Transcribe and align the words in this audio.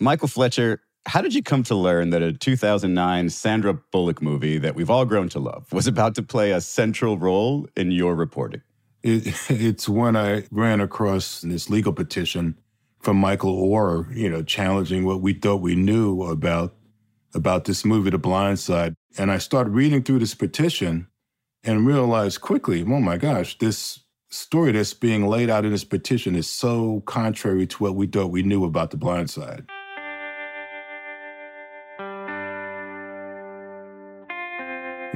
Michael 0.00 0.28
Fletcher, 0.28 0.82
how 1.06 1.22
did 1.22 1.34
you 1.34 1.42
come 1.42 1.62
to 1.64 1.74
learn 1.74 2.10
that 2.10 2.22
a 2.22 2.32
2009 2.32 3.30
Sandra 3.30 3.74
Bullock 3.74 4.20
movie 4.20 4.58
that 4.58 4.74
we've 4.74 4.90
all 4.90 5.06
grown 5.06 5.28
to 5.30 5.38
love 5.38 5.72
was 5.72 5.86
about 5.86 6.14
to 6.16 6.22
play 6.22 6.50
a 6.50 6.60
central 6.60 7.16
role 7.16 7.66
in 7.76 7.90
your 7.90 8.14
reporting? 8.14 8.62
It, 9.02 9.34
it's 9.50 9.88
when 9.88 10.16
I 10.16 10.44
ran 10.50 10.80
across 10.80 11.40
this 11.40 11.70
legal 11.70 11.92
petition 11.92 12.58
from 13.00 13.16
Michael 13.16 13.56
Oher, 13.56 14.14
you 14.14 14.28
know, 14.28 14.42
challenging 14.42 15.04
what 15.04 15.20
we 15.20 15.32
thought 15.32 15.60
we 15.60 15.76
knew 15.76 16.22
about 16.22 16.74
about 17.34 17.66
this 17.66 17.84
movie, 17.84 18.10
The 18.10 18.18
Blind 18.18 18.58
Side. 18.58 18.94
And 19.18 19.30
I 19.30 19.38
started 19.38 19.70
reading 19.70 20.02
through 20.02 20.20
this 20.20 20.34
petition 20.34 21.08
and 21.62 21.86
realized 21.86 22.40
quickly, 22.40 22.82
oh 22.82 23.00
my 23.00 23.18
gosh, 23.18 23.58
this 23.58 24.00
story 24.30 24.72
that's 24.72 24.94
being 24.94 25.26
laid 25.26 25.50
out 25.50 25.64
in 25.64 25.70
this 25.70 25.84
petition 25.84 26.34
is 26.34 26.50
so 26.50 27.02
contrary 27.04 27.66
to 27.66 27.76
what 27.82 27.94
we 27.94 28.06
thought 28.06 28.30
we 28.30 28.42
knew 28.42 28.64
about 28.64 28.90
The 28.90 28.96
Blind 28.96 29.28
Side. 29.28 29.66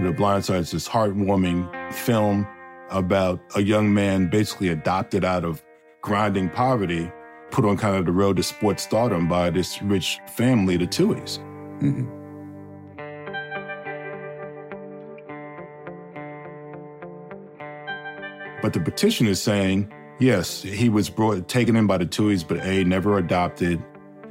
You 0.00 0.06
know, 0.06 0.12
Blind 0.14 0.46
Side 0.46 0.60
is 0.60 0.70
this 0.70 0.88
heartwarming 0.88 1.92
film 1.92 2.48
about 2.88 3.38
a 3.54 3.60
young 3.60 3.92
man 3.92 4.30
basically 4.30 4.68
adopted 4.68 5.26
out 5.26 5.44
of 5.44 5.62
grinding 6.00 6.48
poverty, 6.48 7.12
put 7.50 7.66
on 7.66 7.76
kind 7.76 7.96
of 7.96 8.06
the 8.06 8.12
road 8.12 8.38
to 8.38 8.42
sports 8.42 8.82
stardom 8.82 9.28
by 9.28 9.50
this 9.50 9.82
rich 9.82 10.18
family, 10.34 10.78
the 10.78 10.86
Tuohys. 10.86 11.38
Mm-hmm. 11.82 12.06
But 18.62 18.72
the 18.72 18.80
petition 18.80 19.26
is 19.26 19.42
saying, 19.42 19.92
yes, 20.18 20.62
he 20.62 20.88
was 20.88 21.10
brought, 21.10 21.46
taken 21.46 21.76
in 21.76 21.86
by 21.86 21.98
the 21.98 22.06
Tuohys, 22.06 22.48
but 22.48 22.64
A, 22.64 22.84
never 22.84 23.18
adopted, 23.18 23.84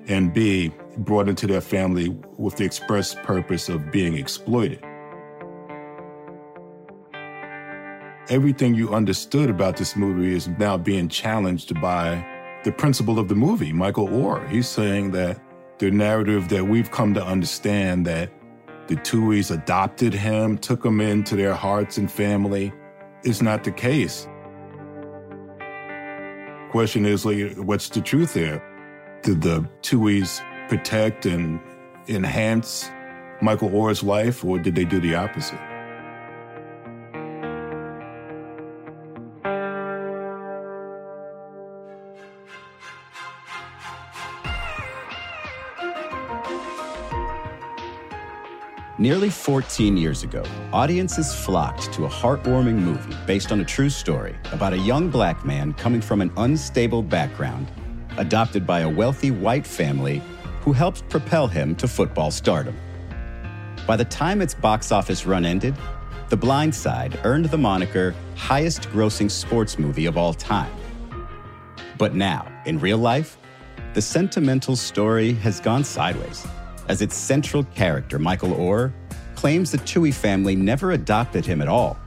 and 0.07 0.33
B, 0.33 0.73
brought 0.97 1.29
into 1.29 1.45
their 1.45 1.61
family 1.61 2.09
with 2.39 2.55
the 2.55 2.65
express 2.65 3.13
purpose 3.13 3.69
of 3.69 3.91
being 3.91 4.15
exploited. 4.15 4.83
Everything 8.29 8.75
you 8.75 8.93
understood 8.93 9.49
about 9.49 9.77
this 9.77 9.95
movie 9.95 10.35
is 10.35 10.47
now 10.47 10.77
being 10.77 11.09
challenged 11.09 11.81
by 11.81 12.23
the 12.63 12.71
principal 12.71 13.17
of 13.17 13.27
the 13.27 13.33
movie, 13.33 13.73
Michael 13.73 14.07
Oher. 14.07 14.47
He's 14.47 14.67
saying 14.67 15.11
that 15.11 15.41
the 15.79 15.89
narrative 15.89 16.47
that 16.49 16.63
we've 16.65 16.91
come 16.91 17.15
to 17.15 17.25
understand 17.25 18.05
that 18.05 18.31
the 18.85 18.97
Tuohys 18.97 19.49
adopted 19.49 20.13
him, 20.13 20.59
took 20.59 20.85
him 20.85 21.01
into 21.01 21.35
their 21.35 21.55
hearts 21.55 21.97
and 21.97 22.11
family, 22.11 22.71
is 23.23 23.41
not 23.41 23.63
the 23.63 23.71
case. 23.71 24.27
Question 26.69 27.07
is, 27.07 27.25
like, 27.25 27.55
what's 27.57 27.89
the 27.89 28.01
truth 28.01 28.35
there? 28.35 28.61
Did 29.23 29.41
the 29.41 29.67
Tuohys 29.81 30.39
protect 30.69 31.25
and 31.25 31.59
enhance 32.07 32.91
Michael 33.41 33.71
Oher's 33.71 34.03
life, 34.03 34.45
or 34.45 34.59
did 34.59 34.75
they 34.75 34.85
do 34.85 34.99
the 34.99 35.15
opposite? 35.15 35.68
Nearly 48.99 49.29
14 49.29 49.95
years 49.95 50.23
ago, 50.23 50.43
audiences 50.73 51.33
flocked 51.33 51.93
to 51.93 52.03
a 52.03 52.09
heartwarming 52.09 52.75
movie 52.75 53.15
based 53.25 53.49
on 53.49 53.61
a 53.61 53.63
true 53.63 53.89
story 53.89 54.35
about 54.51 54.73
a 54.73 54.77
young 54.77 55.09
black 55.09 55.45
man 55.45 55.71
coming 55.71 56.01
from 56.01 56.19
an 56.19 56.33
unstable 56.35 57.01
background, 57.01 57.71
adopted 58.17 58.67
by 58.67 58.81
a 58.81 58.89
wealthy 58.89 59.31
white 59.31 59.65
family 59.65 60.21
who 60.59 60.73
helped 60.73 61.07
propel 61.07 61.47
him 61.47 61.77
to 61.77 61.87
football 61.87 62.29
stardom. 62.29 62.75
By 63.87 63.95
the 63.95 64.03
time 64.03 64.41
its 64.41 64.53
box 64.53 64.91
office 64.91 65.25
run 65.25 65.45
ended, 65.45 65.77
The 66.27 66.35
Blind 66.35 66.75
Side 66.75 67.21
earned 67.23 67.45
the 67.45 67.57
moniker 67.57 68.13
highest 68.35 68.81
grossing 68.89 69.31
sports 69.31 69.79
movie 69.79 70.07
of 70.07 70.17
all 70.17 70.33
time. 70.33 70.73
But 71.97 72.15
now, 72.15 72.51
in 72.65 72.81
real 72.81 72.97
life, 72.97 73.37
the 73.93 74.01
sentimental 74.01 74.75
story 74.75 75.35
has 75.35 75.61
gone 75.61 75.85
sideways 75.85 76.45
as 76.89 77.01
its 77.01 77.15
central 77.15 77.63
character, 77.75 78.19
Michael 78.19 78.49
Oher, 78.49 78.91
claims 79.35 79.71
the 79.71 79.77
Tuohy 79.77 80.13
family 80.13 80.55
never 80.55 80.91
adopted 80.91 81.45
him 81.45 81.61
at 81.61 81.69
all 81.69 81.97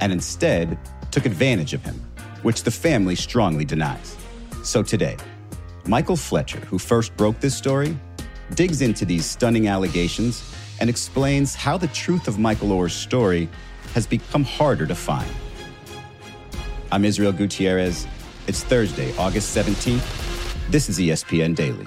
and 0.00 0.12
instead 0.12 0.78
took 1.10 1.26
advantage 1.26 1.74
of 1.74 1.82
him, 1.82 1.96
which 2.42 2.62
the 2.62 2.70
family 2.70 3.16
strongly 3.16 3.64
denies. 3.64 4.16
So 4.62 4.82
today, 4.82 5.16
Michael 5.86 6.16
Fletcher, 6.16 6.60
who 6.60 6.78
first 6.78 7.14
broke 7.16 7.40
this 7.40 7.56
story, 7.56 7.98
digs 8.54 8.80
into 8.80 9.04
these 9.04 9.26
stunning 9.26 9.68
allegations 9.68 10.42
and 10.80 10.88
explains 10.88 11.54
how 11.54 11.76
the 11.76 11.88
truth 11.88 12.28
of 12.28 12.38
Michael 12.38 12.68
Oher's 12.68 12.94
story 12.94 13.48
has 13.94 14.06
become 14.06 14.44
harder 14.44 14.86
to 14.86 14.94
find. 14.94 15.30
I'm 16.92 17.04
Israel 17.04 17.32
Gutierrez. 17.32 18.06
It's 18.46 18.62
Thursday, 18.62 19.14
August 19.18 19.56
17th. 19.56 20.70
This 20.70 20.88
is 20.88 20.98
ESPN 20.98 21.54
Daily. 21.54 21.86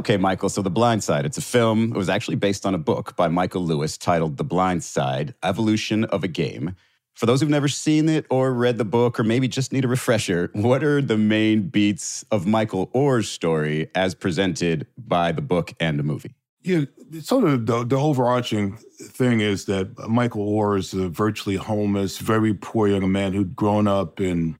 Okay, 0.00 0.16
Michael. 0.16 0.48
So, 0.48 0.62
The 0.62 0.70
Blind 0.70 1.04
Side, 1.04 1.26
it's 1.26 1.36
a 1.36 1.42
film. 1.42 1.92
It 1.92 1.96
was 1.98 2.08
actually 2.08 2.36
based 2.36 2.64
on 2.64 2.74
a 2.74 2.78
book 2.78 3.14
by 3.16 3.28
Michael 3.28 3.62
Lewis 3.62 3.98
titled 3.98 4.38
The 4.38 4.44
Blind 4.44 4.82
Side 4.82 5.34
Evolution 5.42 6.04
of 6.04 6.24
a 6.24 6.26
Game. 6.26 6.74
For 7.12 7.26
those 7.26 7.42
who've 7.42 7.50
never 7.50 7.68
seen 7.68 8.08
it 8.08 8.24
or 8.30 8.54
read 8.54 8.78
the 8.78 8.86
book 8.86 9.20
or 9.20 9.24
maybe 9.24 9.46
just 9.46 9.74
need 9.74 9.84
a 9.84 9.88
refresher, 9.88 10.48
what 10.54 10.82
are 10.82 11.02
the 11.02 11.18
main 11.18 11.68
beats 11.68 12.24
of 12.30 12.46
Michael 12.46 12.86
Oher's 12.94 13.28
story 13.28 13.90
as 13.94 14.14
presented 14.14 14.86
by 14.96 15.32
the 15.32 15.42
book 15.42 15.74
and 15.78 15.98
the 15.98 16.02
movie? 16.02 16.34
Yeah, 16.62 16.86
sort 17.20 17.44
of 17.44 17.66
the, 17.66 17.84
the 17.84 17.96
overarching 17.96 18.78
thing 19.02 19.40
is 19.40 19.66
that 19.66 20.08
Michael 20.08 20.50
Oher 20.50 20.78
is 20.78 20.94
a 20.94 21.10
virtually 21.10 21.56
homeless, 21.56 22.16
very 22.16 22.54
poor 22.54 22.88
young 22.88 23.12
man 23.12 23.34
who'd 23.34 23.54
grown 23.54 23.86
up 23.86 24.18
in 24.18 24.58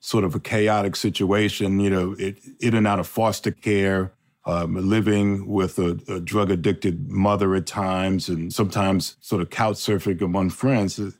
sort 0.00 0.24
of 0.24 0.34
a 0.34 0.40
chaotic 0.40 0.96
situation, 0.96 1.80
you 1.80 1.88
know, 1.88 2.14
it, 2.18 2.36
in 2.60 2.74
and 2.74 2.86
out 2.86 3.00
of 3.00 3.06
foster 3.06 3.52
care 3.52 4.12
um, 4.44 4.74
living 4.88 5.46
with 5.46 5.78
a, 5.78 5.98
a 6.08 6.20
drug 6.20 6.50
addicted 6.50 7.08
mother 7.08 7.54
at 7.54 7.66
times, 7.66 8.28
and 8.28 8.52
sometimes 8.52 9.16
sort 9.20 9.42
of 9.42 9.50
couch 9.50 9.76
surfing 9.76 10.20
among 10.20 10.50
friends, 10.50 10.98
uh, 10.98 11.10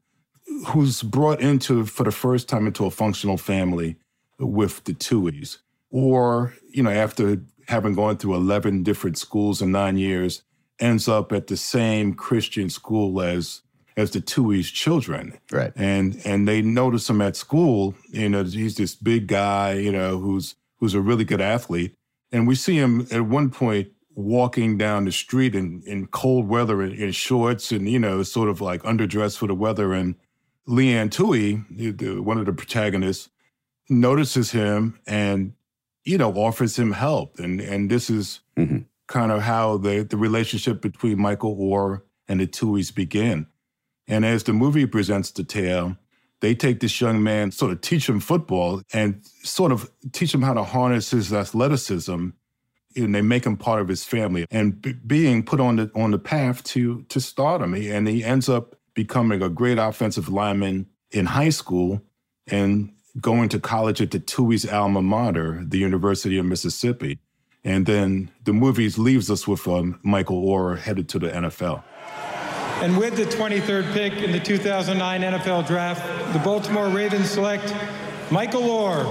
who's 0.69 1.03
brought 1.03 1.41
into, 1.41 1.87
for 1.87 2.05
the 2.05 2.12
first 2.12 2.49
time, 2.49 2.66
into 2.66 2.84
a 2.84 2.91
functional 2.91 3.37
family 3.37 3.97
with 4.38 4.82
the 4.84 4.93
Tuohys. 4.93 5.59
Or, 5.91 6.55
you 6.71 6.82
know, 6.82 6.91
after 6.91 7.43
having 7.69 7.94
gone 7.94 8.16
through 8.16 8.34
11 8.34 8.82
different 8.82 9.19
schools 9.19 9.62
in 9.62 9.71
nine 9.72 9.97
years, 9.97 10.43
ends 10.81 11.06
up 11.09 11.32
at 11.32 11.47
the 11.47 11.56
same 11.56 12.14
Christian 12.14 12.69
school 12.69 13.20
as 13.20 13.62
as 13.97 14.12
the 14.12 14.20
Tuohy's 14.20 14.70
children. 14.70 15.38
Right. 15.50 15.73
And 15.76 16.20
and 16.25 16.49
they 16.49 16.62
notice 16.62 17.08
him 17.08 17.20
at 17.20 17.37
school, 17.37 17.94
you 18.11 18.29
know, 18.29 18.43
he's 18.44 18.76
this 18.76 18.94
big 18.94 19.26
guy, 19.26 19.75
you 19.75 19.93
know, 19.93 20.19
who's 20.19 20.55
who's 20.79 20.94
a 20.94 21.00
really 21.00 21.25
good 21.25 21.41
athlete. 21.41 21.94
And 22.32 22.49
we 22.49 22.55
see 22.55 22.76
him 22.76 23.06
at 23.11 23.26
one 23.26 23.50
point 23.50 23.88
walking 24.14 24.79
down 24.79 25.05
the 25.05 25.12
street 25.12 25.55
in, 25.55 25.82
in 25.87 26.06
cold 26.06 26.49
weather 26.49 26.82
in, 26.82 26.93
in 26.93 27.12
shorts 27.12 27.70
and, 27.73 27.88
you 27.88 27.99
know, 27.99 28.23
sort 28.23 28.49
of 28.49 28.61
like 28.61 28.82
underdressed 28.82 29.38
for 29.38 29.46
the 29.46 29.55
weather. 29.55 29.93
And 29.93 30.14
Leigh-Anne 30.67 31.11
Tuohy, 31.11 32.20
one 32.20 32.38
of 32.38 32.46
the 32.46 32.52
protagonists, 32.52 33.29
notices 33.88 34.52
him 34.52 34.99
and, 35.06 35.52
you 36.05 36.19
know, 36.19 36.32
offers 36.32 36.79
him 36.79 36.93
help. 36.93 37.38
And 37.38 37.61
and 37.61 37.90
this 37.90 38.08
is 38.08 38.40
mm-hmm. 38.56 38.78
kind 39.06 39.32
of 39.32 39.43
how 39.43 39.76
the, 39.76 40.02
the 40.02 40.17
relationship 40.17 40.81
between 40.81 41.20
Michael 41.20 41.56
Oher 41.56 42.02
and 42.28 42.40
the 42.40 42.46
Tuohys 42.46 42.94
begin. 42.94 43.46
And 44.08 44.25
as 44.25 44.44
the 44.44 44.52
movie 44.52 44.87
presents 44.87 45.31
the 45.31 45.44
tale, 45.44 45.96
they 46.43 46.55
take 46.56 46.81
this 46.81 47.00
young 47.00 47.23
man, 47.23 47.53
sort 47.53 47.73
of 47.73 47.81
teach 47.81 48.09
him 48.09 48.19
football 48.19 48.83
and 48.93 49.25
sort 49.44 49.71
of 49.71 49.91
teach 50.11 50.35
him 50.35 50.43
how 50.43 50.53
to 50.53 50.65
harness 50.65 51.12
his 51.12 51.33
athleticism 51.33 52.31
and 52.97 53.15
they 53.15 53.23
make 53.23 53.47
him 53.47 53.56
part 53.56 53.81
of 53.81 53.89
his 53.89 54.05
family 54.05 54.44
and 54.50 54.83
b- 54.83 54.94
being 55.06 55.44
put 55.44 55.61
on 55.61 55.77
the 55.77 55.91
on 55.94 56.11
the 56.11 56.19
path 56.19 56.62
to 56.65 57.03
to 57.05 57.21
stardom. 57.21 57.75
And 57.75 58.09
he 58.09 58.25
ends 58.25 58.49
up 58.49 58.75
becoming 58.93 59.41
a 59.41 59.49
great 59.49 59.79
offensive 59.79 60.29
lineman 60.29 60.87
in 61.12 61.27
high 61.27 61.50
school 61.50 62.03
and 62.49 62.93
going 63.21 63.49
to 63.50 63.61
college 63.61 64.03
at 64.03 64.11
the 64.11 64.19
Tuohy's 64.19 64.69
alma 64.69 65.00
mater, 65.00 65.62
the 65.67 65.79
University 65.79 66.38
of 66.38 66.45
Mississippi. 66.45 67.19
And 67.65 67.87
then 67.87 68.31
the 68.45 68.53
movies 68.53 68.99
leaves 68.99 69.31
us 69.31 69.47
with 69.47 69.69
um, 69.69 70.00
Michael 70.03 70.45
Oher 70.45 70.77
headed 70.77 71.09
to 71.11 71.21
the 71.21 71.29
NFL. 71.29 71.85
And 72.82 72.99
with 72.99 73.14
the 73.14 73.26
23rd 73.26 73.93
pick 73.93 74.12
in 74.14 74.32
the 74.32 74.40
2009 74.40 75.20
NFL 75.20 75.69
Draft, 75.69 76.32
the 76.32 76.40
Baltimore 76.40 76.88
Ravens 76.88 77.31
select 77.31 77.73
Michael 78.29 78.62
Oher, 78.62 79.05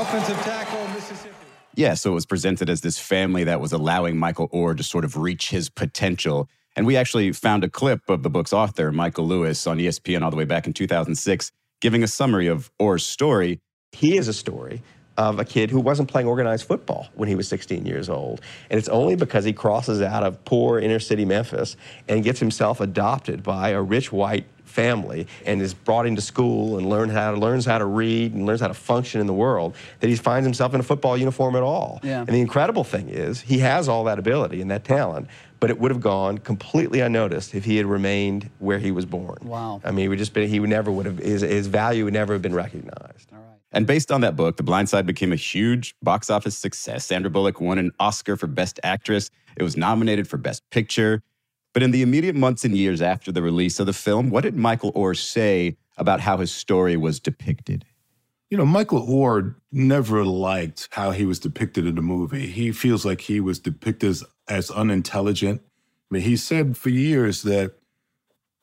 offensive 0.00 0.36
tackle, 0.42 0.86
Mississippi. 0.94 1.34
Yeah, 1.74 1.94
so 1.94 2.12
it 2.12 2.14
was 2.14 2.24
presented 2.24 2.70
as 2.70 2.82
this 2.82 3.00
family 3.00 3.42
that 3.42 3.60
was 3.60 3.72
allowing 3.72 4.16
Michael 4.16 4.48
Oher 4.50 4.76
to 4.76 4.84
sort 4.84 5.04
of 5.04 5.16
reach 5.16 5.50
his 5.50 5.68
potential. 5.68 6.48
And 6.76 6.86
we 6.86 6.96
actually 6.96 7.32
found 7.32 7.64
a 7.64 7.68
clip 7.68 8.08
of 8.08 8.22
the 8.22 8.30
book's 8.30 8.52
author, 8.52 8.92
Michael 8.92 9.26
Lewis, 9.26 9.66
on 9.66 9.78
ESPN 9.78 10.22
all 10.22 10.30
the 10.30 10.36
way 10.36 10.44
back 10.44 10.68
in 10.68 10.72
2006, 10.72 11.50
giving 11.80 12.04
a 12.04 12.08
summary 12.08 12.46
of 12.46 12.70
Oher's 12.80 13.04
story. 13.04 13.58
He 13.90 14.18
is 14.18 14.28
a 14.28 14.32
story 14.32 14.82
of 15.16 15.38
a 15.38 15.44
kid 15.44 15.70
who 15.70 15.80
wasn't 15.80 16.08
playing 16.08 16.26
organized 16.26 16.66
football 16.66 17.08
when 17.14 17.28
he 17.28 17.34
was 17.34 17.46
16 17.48 17.84
years 17.84 18.08
old. 18.08 18.40
And 18.70 18.78
it's 18.78 18.88
only 18.88 19.16
because 19.16 19.44
he 19.44 19.52
crosses 19.52 20.00
out 20.00 20.22
of 20.22 20.42
poor 20.44 20.78
inner 20.78 20.98
city 20.98 21.24
Memphis 21.24 21.76
and 22.08 22.24
gets 22.24 22.40
himself 22.40 22.80
adopted 22.80 23.42
by 23.42 23.70
a 23.70 23.82
rich 23.82 24.12
white 24.12 24.46
family 24.64 25.26
and 25.44 25.60
is 25.60 25.74
brought 25.74 26.06
into 26.06 26.22
school 26.22 26.78
and 26.78 26.88
learn 26.88 27.10
how 27.10 27.32
to, 27.32 27.36
learns 27.36 27.66
how 27.66 27.78
to 27.78 27.84
read 27.84 28.32
and 28.32 28.46
learns 28.46 28.60
how 28.60 28.68
to 28.68 28.74
function 28.74 29.20
in 29.20 29.26
the 29.26 29.34
world 29.34 29.74
that 29.98 30.08
he 30.08 30.16
finds 30.16 30.46
himself 30.46 30.72
in 30.72 30.80
a 30.80 30.82
football 30.82 31.16
uniform 31.16 31.56
at 31.56 31.62
all. 31.62 32.00
Yeah. 32.02 32.20
And 32.20 32.28
the 32.28 32.40
incredible 32.40 32.84
thing 32.84 33.08
is 33.08 33.40
he 33.40 33.58
has 33.58 33.88
all 33.88 34.04
that 34.04 34.18
ability 34.18 34.60
and 34.60 34.70
that 34.70 34.84
talent, 34.84 35.26
but 35.58 35.70
it 35.70 35.78
would 35.78 35.90
have 35.90 36.00
gone 36.00 36.38
completely 36.38 37.00
unnoticed 37.00 37.54
if 37.54 37.64
he 37.64 37.76
had 37.76 37.86
remained 37.86 38.48
where 38.60 38.78
he 38.78 38.92
was 38.92 39.04
born. 39.04 39.38
Wow. 39.42 39.80
I 39.84 39.90
mean, 39.90 40.04
he 40.04 40.08
would 40.08 40.18
just 40.18 40.32
been, 40.32 40.48
he 40.48 40.60
would 40.60 40.70
never 40.70 40.90
would 40.90 41.06
have 41.06 41.18
his, 41.18 41.42
his 41.42 41.66
value 41.66 42.04
would 42.04 42.14
never 42.14 42.32
have 42.32 42.42
been 42.42 42.54
recognized. 42.54 43.30
And 43.72 43.86
based 43.86 44.10
on 44.10 44.20
that 44.22 44.36
book, 44.36 44.56
The 44.56 44.62
Blind 44.62 44.88
Side 44.88 45.06
became 45.06 45.32
a 45.32 45.36
huge 45.36 45.94
box 46.02 46.28
office 46.28 46.56
success. 46.56 47.04
Sandra 47.06 47.30
Bullock 47.30 47.60
won 47.60 47.78
an 47.78 47.92
Oscar 48.00 48.36
for 48.36 48.46
Best 48.46 48.80
Actress. 48.82 49.30
It 49.56 49.62
was 49.62 49.76
nominated 49.76 50.26
for 50.26 50.36
Best 50.36 50.68
Picture. 50.70 51.22
But 51.72 51.82
in 51.84 51.92
the 51.92 52.02
immediate 52.02 52.34
months 52.34 52.64
and 52.64 52.76
years 52.76 53.00
after 53.00 53.30
the 53.30 53.42
release 53.42 53.78
of 53.78 53.86
the 53.86 53.92
film, 53.92 54.30
what 54.30 54.42
did 54.42 54.56
Michael 54.56 54.92
Oher 54.94 55.16
say 55.16 55.76
about 55.96 56.20
how 56.20 56.38
his 56.38 56.50
story 56.50 56.96
was 56.96 57.20
depicted? 57.20 57.84
You 58.48 58.58
know, 58.58 58.66
Michael 58.66 59.06
Oher 59.06 59.54
never 59.70 60.24
liked 60.24 60.88
how 60.90 61.12
he 61.12 61.24
was 61.24 61.38
depicted 61.38 61.86
in 61.86 61.94
the 61.94 62.02
movie. 62.02 62.48
He 62.48 62.72
feels 62.72 63.04
like 63.04 63.20
he 63.20 63.38
was 63.38 63.60
depicted 63.60 64.10
as, 64.10 64.24
as 64.48 64.70
unintelligent. 64.72 65.62
I 66.10 66.14
mean, 66.14 66.22
he 66.22 66.36
said 66.36 66.76
for 66.76 66.88
years 66.88 67.42
that, 67.42 67.74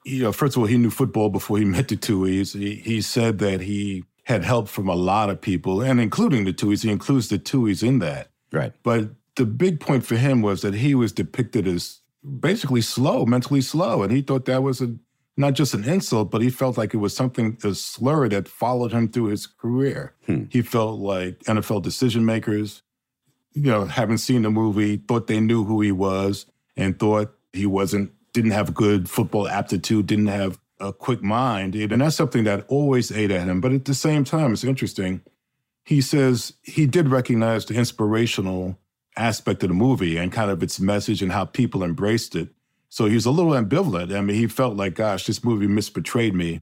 you 0.04 0.24
know, 0.24 0.34
first 0.34 0.58
of 0.58 0.62
all, 0.62 0.68
he 0.68 0.78
knew 0.78 0.90
football 0.90 1.30
before 1.30 1.60
he 1.60 1.66
met 1.66 1.88
the 1.88 1.96
Tuohys. 1.96 2.60
He, 2.60 2.76
he 2.76 3.00
said 3.00 3.40
that 3.40 3.62
he 3.62 4.04
had 4.28 4.44
help 4.44 4.68
from 4.68 4.90
a 4.90 4.94
lot 4.94 5.30
of 5.30 5.40
people, 5.40 5.82
and 5.82 6.02
including 6.02 6.44
the 6.44 6.52
Tuohys. 6.52 6.84
He 6.84 6.92
includes 6.92 7.30
the 7.30 7.40
Tuohys 7.40 7.82
in 7.82 8.00
that. 8.00 8.28
Right. 8.52 8.74
But 8.84 9.12
the 9.38 9.46
big 9.46 9.80
point 9.80 10.06
for 10.06 10.18
him 10.18 10.42
was 10.42 10.64
that 10.64 10.74
he 10.74 10.94
was 10.96 11.14
depicted 11.14 11.66
as 11.66 12.02
basically 12.42 12.82
slow, 12.82 13.26
mentally 13.26 13.62
slow. 13.62 14.04
And 14.04 14.12
he 14.12 14.22
thought 14.22 14.44
that 14.44 14.64
was 14.64 14.82
a, 14.82 14.94
not 15.38 15.54
just 15.54 15.74
an 15.74 15.86
insult, 15.86 16.30
but 16.30 16.42
he 16.42 16.50
felt 16.50 16.78
like 16.78 16.94
it 16.94 16.98
was 16.98 17.16
something, 17.16 17.58
a 17.64 17.74
slur 17.74 18.28
that 18.28 18.50
followed 18.50 18.92
him 18.92 19.08
through 19.08 19.28
his 19.28 19.48
career. 19.48 20.14
Hmm. 20.26 20.44
He 20.50 20.62
felt 20.62 21.00
like 21.00 21.40
NFL 21.44 21.84
decision 21.84 22.26
makers, 22.26 22.82
you 23.54 23.72
know, 23.72 23.86
having 23.86 24.18
seen 24.18 24.42
the 24.42 24.52
movie, 24.52 24.98
thought 24.98 25.28
they 25.28 25.40
knew 25.40 25.64
who 25.64 25.80
he 25.80 25.94
was 25.94 26.48
and 26.76 27.00
thought 27.00 27.34
he 27.54 27.66
wasn't, 27.66 28.12
didn't 28.34 28.52
have 28.52 28.74
good 28.74 29.10
football 29.10 29.48
aptitude, 29.48 30.06
didn't 30.06 30.28
have 30.28 30.60
a 30.80 30.94
quick 30.94 31.22
mind. 31.22 31.76
And 31.76 32.02
that's 32.02 32.16
something 32.16 32.44
that 32.44 32.66
always 32.68 33.12
ate 33.12 33.32
at 33.32 33.48
him. 33.48 33.62
But 33.62 33.74
at 33.74 33.86
the 33.86 33.94
same 33.94 34.24
time, 34.24 34.54
it's 34.54 34.64
interesting. 34.64 35.22
He 35.84 36.02
says 36.02 36.54
he 36.64 36.86
did 36.86 37.08
recognize 37.08 37.66
the 37.66 37.76
inspirational 37.76 38.78
aspect 39.16 39.64
of 39.64 39.70
the 39.70 39.76
movie 39.76 40.18
and 40.18 40.32
kind 40.32 40.52
of 40.52 40.62
its 40.62 40.80
message 40.80 41.22
and 41.22 41.32
how 41.32 41.46
people 41.46 41.84
embraced 41.84 42.36
it. 42.36 42.50
So 42.90 43.06
he 43.06 43.16
was 43.16 43.26
a 43.26 43.32
little 43.32 43.52
ambivalent. 43.52 44.16
I 44.16 44.22
mean, 44.22 44.38
he 44.38 44.48
felt 44.48 44.76
like, 44.76 44.96
gosh, 44.96 45.26
this 45.26 45.44
movie 45.44 45.68
misportrayed 45.68 46.34
me. 46.34 46.62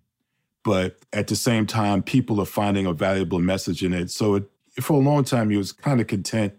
But 0.63 0.97
at 1.13 1.27
the 1.27 1.35
same 1.35 1.67
time, 1.67 2.01
people 2.01 2.41
are 2.41 2.45
finding 2.45 2.87
a 2.87 2.93
valuable 2.93 3.39
message 3.39 3.83
in 3.83 3.93
it. 3.93 4.09
So 4.09 4.35
it, 4.35 4.49
for 4.81 4.93
a 4.93 5.03
long 5.03 5.23
time, 5.23 5.51
he 5.51 5.57
was 5.57 5.71
kind 5.71 6.01
of 6.01 6.07
content 6.07 6.53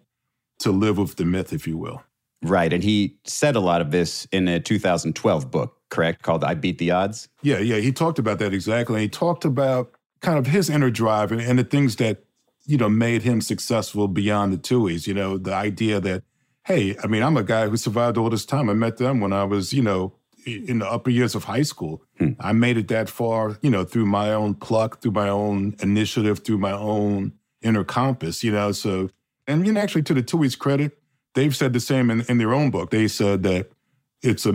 to 0.60 0.70
live 0.70 0.98
with 0.98 1.16
the 1.16 1.24
myth, 1.24 1.52
if 1.52 1.66
you 1.66 1.76
will. 1.76 2.02
Right. 2.42 2.72
And 2.72 2.84
he 2.84 3.18
said 3.24 3.56
a 3.56 3.60
lot 3.60 3.80
of 3.80 3.90
this 3.90 4.26
in 4.30 4.46
a 4.46 4.60
2012 4.60 5.50
book, 5.50 5.76
correct? 5.96 6.22
Called 6.22 6.44
I 6.44 6.54
Beat 6.54 6.78
the 6.78 6.90
Odds. 6.90 7.28
Yeah, 7.42 7.58
yeah. 7.58 7.76
He 7.76 7.90
talked 7.90 8.18
about 8.18 8.38
that 8.38 8.52
exactly. 8.52 9.00
He 9.00 9.08
talked 9.08 9.44
about 9.44 9.92
kind 10.20 10.38
of 10.38 10.46
his 10.46 10.68
inner 10.68 10.90
drive 10.90 11.32
and, 11.32 11.40
and 11.40 11.58
the 11.58 11.64
things 11.64 11.96
that, 11.96 12.24
you 12.66 12.76
know, 12.76 12.88
made 12.88 13.22
him 13.22 13.40
successful 13.40 14.06
beyond 14.06 14.52
the 14.52 14.58
Tuohys. 14.58 15.06
You 15.06 15.14
know, 15.14 15.38
the 15.38 15.54
idea 15.54 16.00
that, 16.00 16.22
hey, 16.66 16.96
I 17.02 17.06
mean, 17.06 17.22
I'm 17.22 17.36
a 17.36 17.42
guy 17.42 17.68
who 17.68 17.76
survived 17.76 18.18
all 18.18 18.28
this 18.28 18.44
time. 18.44 18.68
I 18.68 18.74
met 18.74 18.98
them 18.98 19.20
when 19.20 19.32
I 19.32 19.44
was, 19.44 19.72
you 19.72 19.82
know, 19.82 20.12
in 20.46 20.78
the 20.78 20.90
upper 20.90 21.10
years 21.10 21.34
of 21.34 21.44
high 21.44 21.62
school. 21.62 22.02
Hmm. 22.18 22.32
I 22.38 22.52
made 22.52 22.76
it 22.76 22.88
that 22.88 23.08
far, 23.08 23.58
you 23.62 23.70
know, 23.70 23.84
through 23.84 24.06
my 24.06 24.32
own 24.32 24.54
pluck, 24.54 25.00
through 25.00 25.12
my 25.12 25.28
own 25.28 25.76
initiative, 25.80 26.40
through 26.40 26.58
my 26.58 26.72
own 26.72 27.32
inner 27.62 27.84
compass, 27.84 28.44
you 28.44 28.52
know. 28.52 28.72
So, 28.72 29.10
and 29.46 29.66
you 29.66 29.72
know, 29.72 29.80
actually, 29.80 30.02
to 30.04 30.14
the 30.14 30.22
Tuohy's 30.22 30.56
credit, 30.56 30.98
they've 31.34 31.56
said 31.56 31.72
the 31.72 31.80
same 31.80 32.10
in, 32.10 32.20
in 32.28 32.38
their 32.38 32.52
own 32.52 32.70
book. 32.70 32.90
They 32.90 33.08
said 33.08 33.42
that 33.44 33.70
it's 34.22 34.46
a 34.46 34.52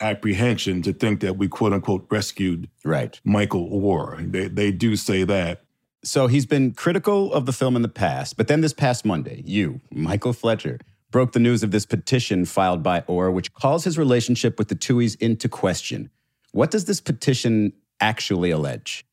misapprehension 0.00 0.82
to 0.82 0.92
think 0.92 1.20
that 1.20 1.36
we 1.36 1.48
quote 1.48 1.72
unquote 1.72 2.06
rescued 2.10 2.68
Right. 2.84 3.20
Michael 3.24 3.68
Oher. 3.70 4.30
They, 4.30 4.48
they 4.48 4.72
do 4.72 4.96
say 4.96 5.24
that. 5.24 5.62
So 6.02 6.26
he's 6.26 6.46
been 6.46 6.72
critical 6.72 7.32
of 7.32 7.44
the 7.44 7.52
film 7.52 7.76
in 7.76 7.82
the 7.82 7.88
past, 7.88 8.36
but 8.36 8.48
then 8.48 8.62
this 8.62 8.72
past 8.72 9.04
Monday, 9.04 9.42
you, 9.44 9.80
Michael 9.90 10.32
Fletcher, 10.32 10.78
broke 11.10 11.32
the 11.32 11.40
news 11.40 11.62
of 11.62 11.72
this 11.72 11.84
petition 11.84 12.46
filed 12.46 12.82
by 12.82 13.02
Oher, 13.02 13.32
which 13.32 13.52
calls 13.52 13.84
his 13.84 13.98
relationship 13.98 14.58
with 14.58 14.68
the 14.68 14.74
Tuohys 14.74 15.20
into 15.20 15.48
question. 15.48 16.08
What 16.52 16.70
does 16.70 16.86
this 16.86 17.00
petition 17.00 17.74
actually 18.00 18.50
allege? 18.50 19.04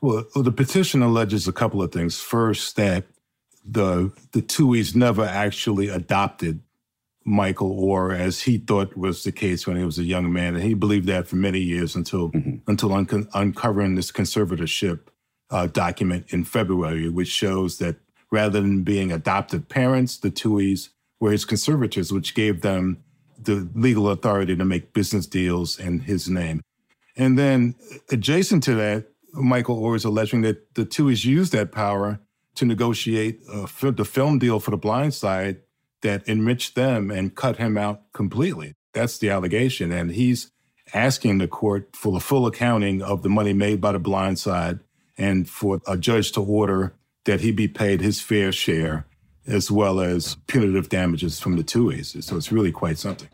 Well, 0.00 0.24
the 0.34 0.50
petition 0.50 1.02
alleges 1.02 1.46
a 1.46 1.52
couple 1.52 1.80
of 1.82 1.92
things. 1.92 2.18
First, 2.18 2.76
that 2.76 3.04
the 3.64 4.12
the 4.32 4.42
Tuohys 4.42 4.94
never 4.94 5.24
actually 5.24 5.88
adopted 5.88 6.60
Michael 7.24 7.80
Oher 7.80 8.16
as 8.16 8.42
he 8.42 8.58
thought 8.58 8.96
was 8.96 9.24
the 9.24 9.32
case 9.32 9.66
when 9.66 9.76
he 9.76 9.84
was 9.84 9.98
a 9.98 10.04
young 10.04 10.32
man, 10.32 10.54
and 10.54 10.62
he 10.62 10.74
believed 10.74 11.06
that 11.06 11.26
for 11.26 11.36
many 11.36 11.60
years 11.60 11.96
until 11.96 12.30
until 12.66 12.92
unco- 12.92 13.26
uncovering 13.32 13.94
this 13.94 14.12
conservatorship 14.12 15.00
uh, 15.50 15.66
document 15.66 16.26
in 16.28 16.44
February, 16.44 17.08
which 17.08 17.28
shows 17.28 17.78
that 17.78 17.96
rather 18.30 18.60
than 18.60 18.82
being 18.82 19.10
adoptive 19.12 19.68
parents, 19.68 20.16
the 20.18 20.30
Tuohys 20.30 20.90
were 21.20 21.32
his 21.32 21.44
conservators, 21.44 22.12
which 22.12 22.34
gave 22.34 22.60
them 22.60 23.02
the 23.38 23.68
legal 23.74 24.10
authority 24.10 24.56
to 24.56 24.64
make 24.64 24.92
business 24.92 25.26
deals 25.26 25.78
in 25.78 26.00
his 26.00 26.28
name. 26.28 26.60
And 27.16 27.38
then 27.38 27.74
adjacent 28.10 28.62
to 28.64 28.74
that, 28.74 29.06
Michael 29.32 29.80
Oher 29.80 29.96
is 29.96 30.04
alleging 30.04 30.42
that 30.42 30.74
the 30.74 30.84
Tuohys 30.84 31.24
used 31.24 31.52
that 31.52 31.72
power 31.72 32.20
to 32.56 32.64
negotiate 32.64 33.40
uh, 33.52 33.66
the 33.90 34.04
film 34.04 34.38
deal 34.38 34.60
for 34.60 34.70
The 34.70 34.76
Blind 34.76 35.14
Side 35.14 35.60
that 36.04 36.28
enriched 36.28 36.76
them 36.76 37.10
and 37.10 37.34
cut 37.34 37.56
him 37.56 37.76
out 37.76 38.12
completely. 38.12 38.74
That's 38.92 39.18
the 39.18 39.30
allegation. 39.30 39.90
And 39.90 40.12
he's 40.12 40.52
asking 40.94 41.38
the 41.38 41.48
court 41.48 41.96
for 41.96 42.12
the 42.12 42.20
full 42.20 42.46
accounting 42.46 43.02
of 43.02 43.22
the 43.22 43.28
money 43.28 43.52
made 43.52 43.80
by 43.80 43.92
The 43.92 43.98
Blind 43.98 44.38
Side 44.38 44.78
and 45.18 45.48
for 45.48 45.80
a 45.86 45.96
judge 45.96 46.30
to 46.32 46.40
order 46.40 46.94
that 47.24 47.40
he 47.40 47.50
be 47.50 47.66
paid 47.66 48.00
his 48.00 48.20
fair 48.20 48.52
share 48.52 49.06
as 49.46 49.70
well 49.70 50.00
as 50.00 50.36
punitive 50.46 50.88
damages 50.88 51.40
from 51.40 51.56
the 51.56 51.64
Tuohys. 51.64 52.22
So 52.22 52.36
it's 52.36 52.52
really 52.52 52.72
quite 52.72 52.98
something. 52.98 53.28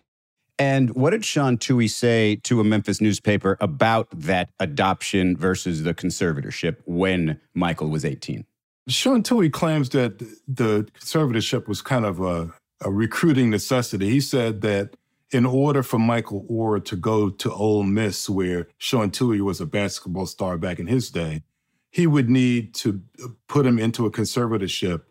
And 0.58 0.94
what 0.94 1.10
did 1.10 1.24
Sean 1.24 1.56
Tuohy 1.56 1.88
say 1.88 2.36
to 2.44 2.60
a 2.60 2.64
Memphis 2.64 3.00
newspaper 3.00 3.56
about 3.60 4.08
that 4.12 4.50
adoption 4.60 5.36
versus 5.36 5.84
the 5.84 5.94
conservatorship 5.94 6.76
when 6.84 7.40
Michael 7.54 7.88
was 7.88 8.04
18? 8.04 8.44
Sean 8.88 9.22
Tuohy 9.22 9.50
claims 9.50 9.88
that 9.90 10.18
the 10.18 10.86
conservatorship 10.98 11.66
was 11.66 11.80
kind 11.80 12.04
of 12.04 12.20
a, 12.20 12.52
a 12.82 12.90
recruiting 12.90 13.50
necessity. 13.50 14.08
He 14.10 14.20
said 14.20 14.60
that 14.62 14.96
in 15.32 15.46
order 15.46 15.82
for 15.82 15.98
Michael 15.98 16.44
Oher 16.50 16.84
to 16.86 16.96
go 16.96 17.30
to 17.30 17.52
Ole 17.52 17.84
Miss, 17.84 18.28
where 18.28 18.66
Sean 18.78 19.10
Tuohy 19.10 19.40
was 19.40 19.60
a 19.60 19.66
basketball 19.66 20.26
star 20.26 20.58
back 20.58 20.78
in 20.80 20.86
his 20.88 21.10
day, 21.10 21.42
he 21.90 22.06
would 22.06 22.28
need 22.30 22.74
to 22.74 23.00
put 23.48 23.66
him 23.66 23.78
into 23.78 24.06
a 24.06 24.10
conservatorship 24.10 25.02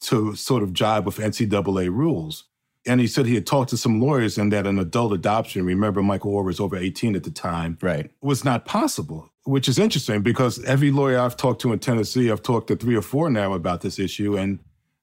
to 0.00 0.34
sort 0.34 0.62
of 0.62 0.72
jibe 0.72 1.06
with 1.06 1.16
NCAA 1.18 1.88
rules. 1.90 2.44
And 2.84 3.00
he 3.00 3.06
said 3.06 3.26
he 3.26 3.36
had 3.36 3.46
talked 3.46 3.70
to 3.70 3.76
some 3.76 4.00
lawyers 4.00 4.36
and 4.36 4.52
that 4.52 4.66
an 4.66 4.78
adult 4.78 5.12
adoption, 5.12 5.64
remember 5.64 6.02
Michael 6.02 6.32
Oher 6.32 6.44
was 6.46 6.58
over 6.58 6.76
18 6.76 7.14
at 7.14 7.22
the 7.22 7.30
time, 7.30 7.78
Right. 7.80 8.10
was 8.20 8.44
not 8.44 8.64
possible, 8.64 9.30
which 9.44 9.68
is 9.68 9.78
interesting 9.78 10.20
because 10.22 10.62
every 10.64 10.90
lawyer 10.90 11.18
I've 11.20 11.36
talked 11.36 11.60
to 11.62 11.72
in 11.72 11.78
Tennessee, 11.78 12.30
I've 12.30 12.42
talked 12.42 12.66
to 12.68 12.76
three 12.76 12.96
or 12.96 13.02
four 13.02 13.30
now 13.30 13.52
about 13.52 13.82
this 13.82 13.98
issue, 14.00 14.36
and 14.36 14.58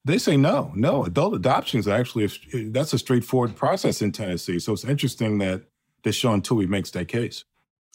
They 0.05 0.17
say 0.17 0.37
no, 0.37 0.71
no. 0.75 1.03
Adult 1.03 1.35
adoption 1.35 1.79
is 1.79 1.87
actually 1.87 2.25
a, 2.25 2.29
eh, 2.53 2.63
that's 2.71 2.93
a 2.93 2.99
straightforward 2.99 3.55
process 3.55 4.01
in 4.01 4.11
Tennessee. 4.11 4.59
So 4.59 4.73
it's 4.73 4.85
interesting 4.85 5.39
that 5.39 5.63
Sean 6.11 6.41
Tuohy 6.41 6.67
makes 6.67 6.91
that 6.91 7.07
case. 7.07 7.43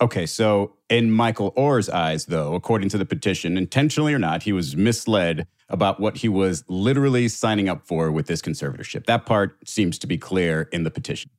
Okay, 0.03 0.27
so 0.27 0.75
in 0.91 1.11
Michael 1.11 1.53
Oher's 1.57 1.89
eyes, 1.89 2.27
though, 2.27 2.55
according 2.55 2.89
to 2.91 2.99
the 2.99 3.07
petition, 3.07 3.57
intentionally 3.57 4.13
or 4.13 4.19
not, 4.19 4.43
he 4.43 4.53
was 4.53 4.77
misled 4.77 5.47
about 5.69 6.01
what 6.01 6.19
he 6.19 6.29
was 6.29 6.65
literally 6.69 7.29
signing 7.29 7.69
up 7.69 7.87
for 7.87 8.11
with 8.11 8.27
this 8.27 8.43
conservatorship. 8.43 9.07
That 9.07 9.25
part 9.25 9.57
seems 9.67 9.99
to 10.01 10.07
be 10.07 10.19
clear 10.19 10.69
in 10.73 10.83
the 10.83 10.91
petition. 10.91 11.31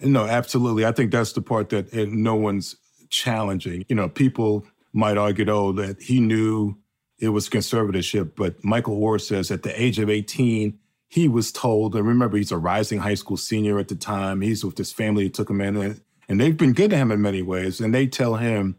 No, 0.00 0.26
absolutely. 0.26 0.86
I 0.86 0.92
think 0.92 1.10
that's 1.10 1.32
the 1.32 1.42
part 1.42 1.70
that 1.70 1.92
eh, 1.92 2.06
no 2.08 2.36
one's 2.36 2.76
challenging. 3.10 3.84
You 3.88 3.96
know, 3.96 4.08
people 4.08 4.64
might 4.92 5.18
argue, 5.18 5.48
oh, 5.50 5.72
that 5.72 6.00
he 6.00 6.20
knew 6.20 6.78
it 7.18 7.30
was 7.30 7.48
conservatorship, 7.48 8.32
but 8.36 8.62
Michael 8.64 9.00
Oher 9.00 9.20
says 9.20 9.50
at 9.50 9.62
the 9.62 9.80
age 9.80 9.98
of 9.98 10.08
18, 10.08 10.78
he 11.08 11.26
was 11.26 11.50
told, 11.50 11.96
and 11.96 12.06
remember, 12.06 12.36
he's 12.36 12.52
a 12.52 12.58
rising 12.58 12.98
high 12.98 13.14
school 13.14 13.36
senior 13.36 13.78
at 13.78 13.88
the 13.88 13.96
time. 13.96 14.40
He's 14.40 14.64
with 14.64 14.78
his 14.78 14.92
family, 14.92 15.24
he 15.24 15.30
took 15.30 15.50
him 15.50 15.60
in, 15.60 16.00
and 16.28 16.40
they've 16.40 16.56
been 16.56 16.74
good 16.74 16.90
to 16.90 16.96
him 16.96 17.10
in 17.10 17.22
many 17.22 17.42
ways. 17.42 17.80
And 17.80 17.94
they 17.94 18.06
tell 18.06 18.36
him, 18.36 18.76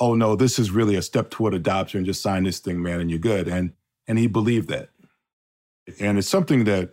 oh, 0.00 0.14
no, 0.14 0.34
this 0.34 0.58
is 0.58 0.70
really 0.70 0.96
a 0.96 1.02
step 1.02 1.30
toward 1.30 1.54
adoption. 1.54 2.04
Just 2.04 2.22
sign 2.22 2.44
this 2.44 2.58
thing, 2.58 2.82
man, 2.82 3.00
and 3.00 3.10
you're 3.10 3.18
good. 3.18 3.46
And, 3.46 3.72
and 4.08 4.18
he 4.18 4.26
believed 4.26 4.68
that. 4.68 4.90
And 6.00 6.18
it's 6.18 6.28
something 6.28 6.64
that 6.64 6.90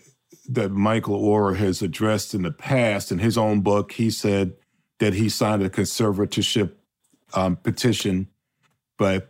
that 0.47 0.71
Michael 0.71 1.21
Oher 1.21 1.55
has 1.55 1.81
addressed 1.81 2.33
in 2.33 2.41
the 2.41 2.51
past. 2.51 3.11
In 3.11 3.19
his 3.19 3.37
own 3.37 3.61
book, 3.61 3.91
he 3.93 4.09
said 4.09 4.53
that 4.99 5.13
he 5.13 5.29
signed 5.29 5.61
a 5.61 5.69
conservatorship 5.69 6.71
um, 7.33 7.55
petition, 7.55 8.27
but 8.97 9.28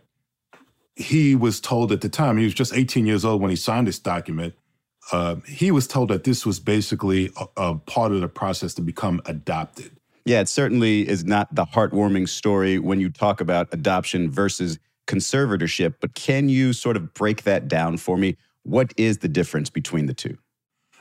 he 0.96 1.34
was 1.34 1.60
told 1.60 1.92
at 1.92 2.00
the 2.00 2.08
time, 2.08 2.36
he 2.36 2.44
was 2.44 2.54
just 2.54 2.74
18 2.74 3.06
years 3.06 3.24
old 3.24 3.40
when 3.40 3.50
he 3.50 3.56
signed 3.56 3.86
this 3.86 3.98
document. 3.98 4.54
Uh, 5.12 5.36
he 5.46 5.70
was 5.70 5.86
told 5.86 6.10
that 6.10 6.24
this 6.24 6.44
was 6.44 6.60
basically 6.60 7.30
a, 7.36 7.46
a 7.56 7.74
part 7.74 8.12
of 8.12 8.20
the 8.20 8.28
process 8.28 8.74
to 8.74 8.82
become 8.82 9.20
adopted. 9.24 9.90
Yeah, 10.26 10.40
it 10.40 10.48
certainly 10.48 11.08
is 11.08 11.24
not 11.24 11.54
the 11.54 11.64
heartwarming 11.64 12.28
story 12.28 12.78
when 12.78 13.00
you 13.00 13.10
talk 13.10 13.40
about 13.40 13.68
adoption 13.72 14.30
versus 14.30 14.78
conservatorship, 15.06 15.94
but 16.00 16.14
can 16.14 16.48
you 16.48 16.72
sort 16.72 16.96
of 16.96 17.14
break 17.14 17.42
that 17.44 17.66
down 17.66 17.96
for 17.96 18.16
me? 18.16 18.36
What 18.62 18.92
is 18.96 19.18
the 19.18 19.28
difference 19.28 19.70
between 19.70 20.06
the 20.06 20.14
two? 20.14 20.36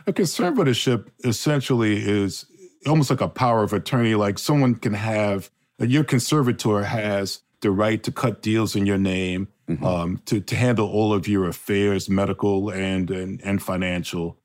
A 0.07 0.13
conservatorship 0.13 1.09
essentially 1.23 1.97
is 1.97 2.45
almost 2.87 3.09
like 3.09 3.21
a 3.21 3.27
power 3.27 3.63
of 3.63 3.73
attorney. 3.73 4.15
Like 4.15 4.39
someone 4.39 4.75
can 4.75 4.93
have, 4.93 5.51
your 5.77 6.03
conservator 6.03 6.83
has 6.83 7.41
the 7.61 7.71
right 7.71 8.01
to 8.03 8.11
cut 8.11 8.41
deals 8.41 8.75
in 8.75 8.85
your 8.85 8.97
name, 8.97 9.47
mm-hmm. 9.67 9.85
um, 9.85 10.21
to, 10.25 10.39
to 10.39 10.55
handle 10.55 10.89
all 10.89 11.13
of 11.13 11.27
your 11.27 11.47
affairs, 11.47 12.09
medical 12.09 12.69
and, 12.69 13.09
and, 13.11 13.41
and 13.43 13.61
financial. 13.61 14.37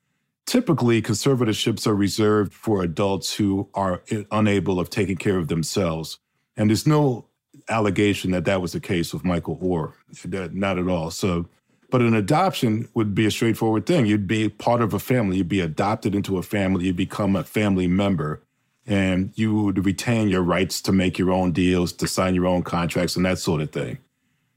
Typically, 0.45 1.01
conservatorships 1.01 1.87
are 1.87 1.95
reserved 1.95 2.53
for 2.53 2.83
adults 2.83 3.33
who 3.33 3.67
are 3.73 4.03
unable 4.31 4.79
of 4.79 4.89
taking 4.89 5.17
care 5.17 5.37
of 5.37 5.47
themselves. 5.47 6.19
And 6.55 6.69
there's 6.69 6.85
no 6.85 7.25
allegation 7.67 8.31
that 8.31 8.45
that 8.45 8.61
was 8.61 8.73
the 8.73 8.79
case 8.79 9.13
with 9.13 9.25
Michael 9.25 9.57
Oher, 9.57 10.53
not 10.53 10.77
at 10.77 10.87
all. 10.87 11.09
So 11.09 11.47
but 11.95 12.01
an 12.01 12.13
adoption 12.13 12.89
would 12.93 13.15
be 13.15 13.25
a 13.25 13.31
straightforward 13.31 13.85
thing. 13.85 14.05
You'd 14.05 14.27
be 14.27 14.49
part 14.49 14.81
of 14.81 14.93
a 14.93 14.99
family. 14.99 15.37
You'd 15.37 15.47
be 15.47 15.61
adopted 15.61 16.15
into 16.15 16.37
a 16.37 16.43
family. 16.43 16.87
You'd 16.87 16.95
become 16.95 17.35
a 17.35 17.43
family 17.43 17.87
member. 17.87 18.41
And 18.87 19.31
you 19.35 19.55
would 19.63 19.83
retain 19.83 20.29
your 20.29 20.43
rights 20.43 20.81
to 20.83 20.91
make 20.91 21.17
your 21.17 21.31
own 21.31 21.51
deals, 21.51 21.91
to 21.93 22.07
sign 22.07 22.35
your 22.35 22.45
own 22.45 22.61
contracts, 22.61 23.15
and 23.15 23.25
that 23.25 23.39
sort 23.39 23.61
of 23.61 23.71
thing. 23.71 23.97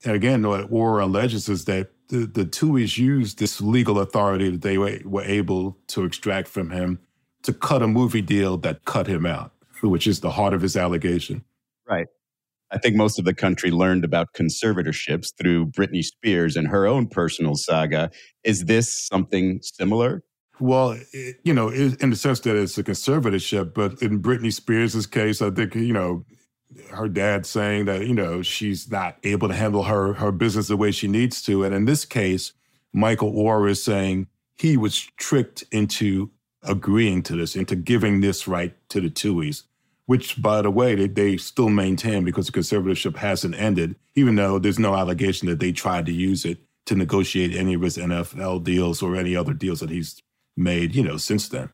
And 0.05 0.15
again, 0.15 0.47
what 0.47 0.71
Oher 0.71 1.03
alleges 1.03 1.49
is 1.49 1.65
that 1.65 1.91
the, 2.09 2.27
the 2.27 2.45
Tuohys 2.45 2.99
used 2.99 3.39
this 3.39 3.61
legal 3.61 3.99
authority 3.99 4.51
that 4.51 4.63
they 4.63 4.79
were, 4.79 4.99
were 5.05 5.25
able 5.25 5.79
to 5.89 6.05
extract 6.05 6.49
from 6.49 6.71
him 6.71 6.99
to 7.43 7.53
cut 7.53 7.83
a 7.83 7.87
movie 7.87 8.23
deal 8.23 8.57
that 8.59 8.85
cut 8.85 9.07
him 9.07 9.27
out, 9.27 9.53
which 9.83 10.07
is 10.07 10.21
the 10.21 10.31
heart 10.31 10.55
of 10.55 10.63
his 10.63 10.77
allegation. 10.77 11.45
Right. 11.89 12.07
I 12.71 12.79
think 12.79 12.97
most 12.97 13.19
of 13.19 13.25
the 13.25 13.35
country 13.35 13.71
learned 13.71 14.05
about 14.05 14.35
conservatorships 14.35 15.29
through 15.39 15.67
Britney 15.69 16.05
Spears 16.05 16.57
and 16.57 16.69
her 16.69 16.87
own 16.87 17.07
personal 17.07 17.55
saga. 17.55 18.11
Is 18.45 18.67
this 18.67 19.07
something 19.07 19.61
similar? 19.63 20.23
Well, 20.61 20.99
you 21.45 21.55
know, 21.55 21.69
in 21.69 22.11
the 22.11 22.17
sense 22.17 22.41
that 22.41 22.57
it's 22.57 22.79
a 22.79 22.85
conservatorship, 22.85 23.75
but 23.75 24.03
in 24.03 24.21
Britney 24.21 24.53
Spears' 24.53 25.07
case, 25.07 25.41
I 25.41 25.51
think, 25.51 25.75
you 25.75 25.93
know, 25.93 26.25
her 26.91 27.09
dad 27.09 27.47
saying 27.47 27.87
that, 27.87 28.07
you 28.07 28.15
know, 28.15 28.43
she's 28.43 28.91
not 28.91 29.19
able 29.25 29.49
to 29.49 29.55
handle 29.55 29.85
her 29.85 30.15
her 30.15 30.33
business 30.33 30.69
the 30.69 30.77
way 30.77 30.91
she 30.91 31.09
needs 31.09 31.43
to. 31.43 31.65
And 31.65 31.75
in 31.75 31.85
this 31.85 32.05
case, 32.05 32.53
Michael 32.93 33.33
Oher 33.33 33.71
is 33.71 33.83
saying 33.83 34.27
he 34.57 34.77
was 34.77 34.99
tricked 35.17 35.65
into 35.71 36.31
agreeing 36.63 37.23
to 37.23 37.37
this, 37.37 37.57
into 37.57 37.77
giving 37.77 38.21
this 38.21 38.49
right 38.49 38.75
to 38.91 39.01
the 39.01 39.11
Tuohys 39.11 39.63
which, 40.09 40.41
by 40.41 40.63
the 40.63 40.71
way, 40.71 40.95
they, 40.95 41.07
they 41.07 41.37
still 41.37 41.69
maintain 41.69 42.25
because 42.25 42.47
the 42.47 42.53
conservatorship 42.53 43.15
hasn't 43.17 43.55
ended, 43.61 43.95
even 44.15 44.37
though 44.37 44.59
there's 44.59 44.79
no 44.79 44.95
allegation 44.95 45.49
that 45.49 45.61
they 45.61 45.71
tried 45.71 46.07
to 46.07 46.13
use 46.13 46.47
it 46.47 46.57
to 46.87 46.95
negotiate 46.95 47.55
any 47.55 47.75
of 47.75 47.83
his 47.83 47.99
NFL 47.99 48.65
deals 48.65 49.03
or 49.03 49.17
any 49.17 49.37
other 49.37 49.53
deals 49.53 49.81
that 49.81 49.91
he's 49.91 50.23
made, 50.59 50.95
you 50.95 51.03
know, 51.03 51.17
since 51.17 51.49
then. 51.49 51.71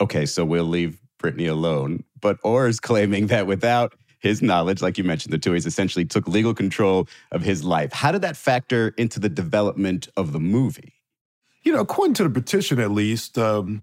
Okay, 0.00 0.26
so 0.26 0.44
we'll 0.44 0.64
leave 0.64 1.00
Britney 1.22 1.48
alone. 1.50 2.04
But 2.20 2.40
Oher 2.42 2.68
is 2.68 2.80
claiming 2.80 3.26
that 3.28 3.46
without 3.46 3.94
his 4.20 4.40
knowledge, 4.40 4.80
like 4.80 4.96
you 4.96 5.04
mentioned, 5.04 5.32
the 5.32 5.38
Tuohys 5.38 5.66
essentially 5.66 6.04
took 6.04 6.26
legal 6.26 6.54
control 6.54 7.06
of 7.30 7.42
his 7.42 7.62
life. 7.62 7.92
How 7.92 8.10
did 8.10 8.22
that 8.22 8.36
factor 8.36 8.94
into 8.96 9.20
the 9.20 9.28
development 9.28 10.08
of 10.16 10.32
the 10.32 10.40
movie? 10.40 10.94
You 11.62 11.72
know, 11.72 11.80
according 11.80 12.14
to 12.14 12.24
the 12.24 12.30
petition, 12.30 12.78
at 12.78 12.90
least, 12.90 13.36
um, 13.36 13.82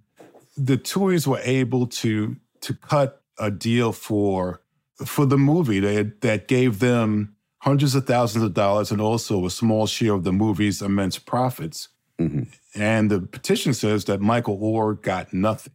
the 0.58 0.78
Tuohys 0.78 1.28
were 1.28 1.42
able 1.44 1.88
to 1.88 2.36
to 2.62 2.74
cut 2.74 3.22
a 3.40 3.50
deal 3.50 3.92
for 3.92 4.62
for 5.06 5.26
the 5.26 5.38
movie 5.38 5.80
that 5.80 6.22
that 6.22 6.48
gave 6.48 6.80
them 6.80 7.36
hundreds 7.60 7.96
of 7.96 8.06
thousands 8.06 8.44
of 8.44 8.54
dollars 8.54 8.92
and 8.92 9.00
also 9.00 9.46
a 9.46 9.50
small 9.50 9.86
share 9.86 10.14
of 10.14 10.24
the 10.24 10.34
movie's 10.34 10.82
immense 10.82 11.18
profits. 11.18 11.90
Mm-hmm. 12.20 12.44
And 12.76 13.12
the 13.12 13.22
petition 13.22 13.74
says 13.74 14.06
that 14.06 14.22
Michael 14.22 14.60
Oher 14.60 15.02
got 15.02 15.34
nothing. 15.34 15.74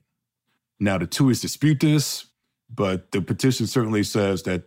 Now 0.78 0.98
the 0.98 1.06
Tuohys 1.06 1.40
dispute 1.40 1.80
this, 1.80 2.26
but 2.74 3.10
the 3.12 3.20
petition 3.20 3.66
certainly 3.66 4.02
says 4.02 4.42
that 4.44 4.64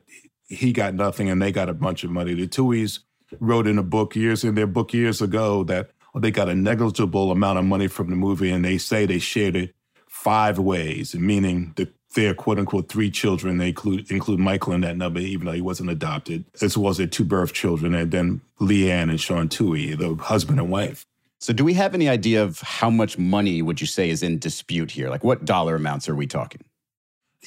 he 0.47 0.73
got 0.73 0.95
nothing 0.95 1.29
and 1.29 1.41
they 1.41 1.51
got 1.51 1.69
a 1.69 1.73
bunch 1.73 2.03
of 2.03 2.09
money. 2.09 2.33
The 2.33 2.47
Tuohys 2.47 2.99
wrote 3.39 3.67
in 3.67 3.77
a 3.77 3.83
book 3.83 4.15
years 4.15 4.43
in 4.43 4.55
their 4.55 4.67
book 4.67 4.93
years 4.93 5.21
ago 5.21 5.63
that 5.65 5.91
they 6.15 6.31
got 6.31 6.49
a 6.49 6.55
negligible 6.55 7.31
amount 7.31 7.59
of 7.59 7.65
money 7.65 7.87
from 7.87 8.09
the 8.09 8.15
movie 8.15 8.49
and 8.49 8.65
they 8.65 8.77
say 8.77 9.05
they 9.05 9.19
shared 9.19 9.55
it 9.55 9.75
five 10.07 10.57
ways, 10.57 11.13
meaning 11.15 11.73
the 11.75 11.87
their 12.15 12.33
quote 12.33 12.57
unquote 12.57 12.89
three 12.89 13.11
children. 13.11 13.57
They 13.57 13.69
include 13.69 14.09
include 14.11 14.39
Michael 14.39 14.73
in 14.73 14.81
that 14.81 14.97
number, 14.97 15.19
even 15.19 15.45
though 15.45 15.53
he 15.53 15.61
wasn't 15.61 15.89
adopted, 15.89 16.45
as 16.61 16.77
well 16.77 16.89
as 16.89 16.97
their 16.97 17.07
two 17.07 17.23
birth 17.23 17.53
children, 17.53 17.93
and 17.93 18.11
then 18.11 18.41
Leigh 18.59 18.91
Anne 18.91 19.09
and 19.09 19.21
Sean 19.21 19.47
Tuohy, 19.47 19.97
the 19.97 20.15
husband 20.21 20.59
and 20.59 20.69
wife. 20.69 21.05
So, 21.39 21.53
do 21.53 21.63
we 21.63 21.73
have 21.75 21.95
any 21.95 22.09
idea 22.09 22.43
of 22.43 22.59
how 22.59 22.89
much 22.89 23.17
money 23.17 23.61
would 23.61 23.79
you 23.79 23.87
say 23.87 24.09
is 24.09 24.21
in 24.23 24.39
dispute 24.39 24.91
here? 24.91 25.09
Like, 25.09 25.23
what 25.23 25.45
dollar 25.45 25.75
amounts 25.75 26.09
are 26.09 26.15
we 26.15 26.27
talking? 26.27 26.61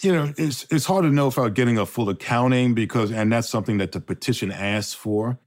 You 0.00 0.12
know, 0.12 0.32
it's 0.38 0.66
it's 0.70 0.86
hard 0.86 1.04
to 1.04 1.10
know 1.10 1.26
without 1.26 1.52
getting 1.54 1.76
a 1.76 1.84
full 1.84 2.08
accounting 2.08 2.72
because, 2.72 3.12
and 3.12 3.30
that's 3.30 3.48
something 3.48 3.76
that 3.78 3.92
the 3.92 4.00
petition 4.00 4.50
asks 4.50 4.94
for. 4.94 5.38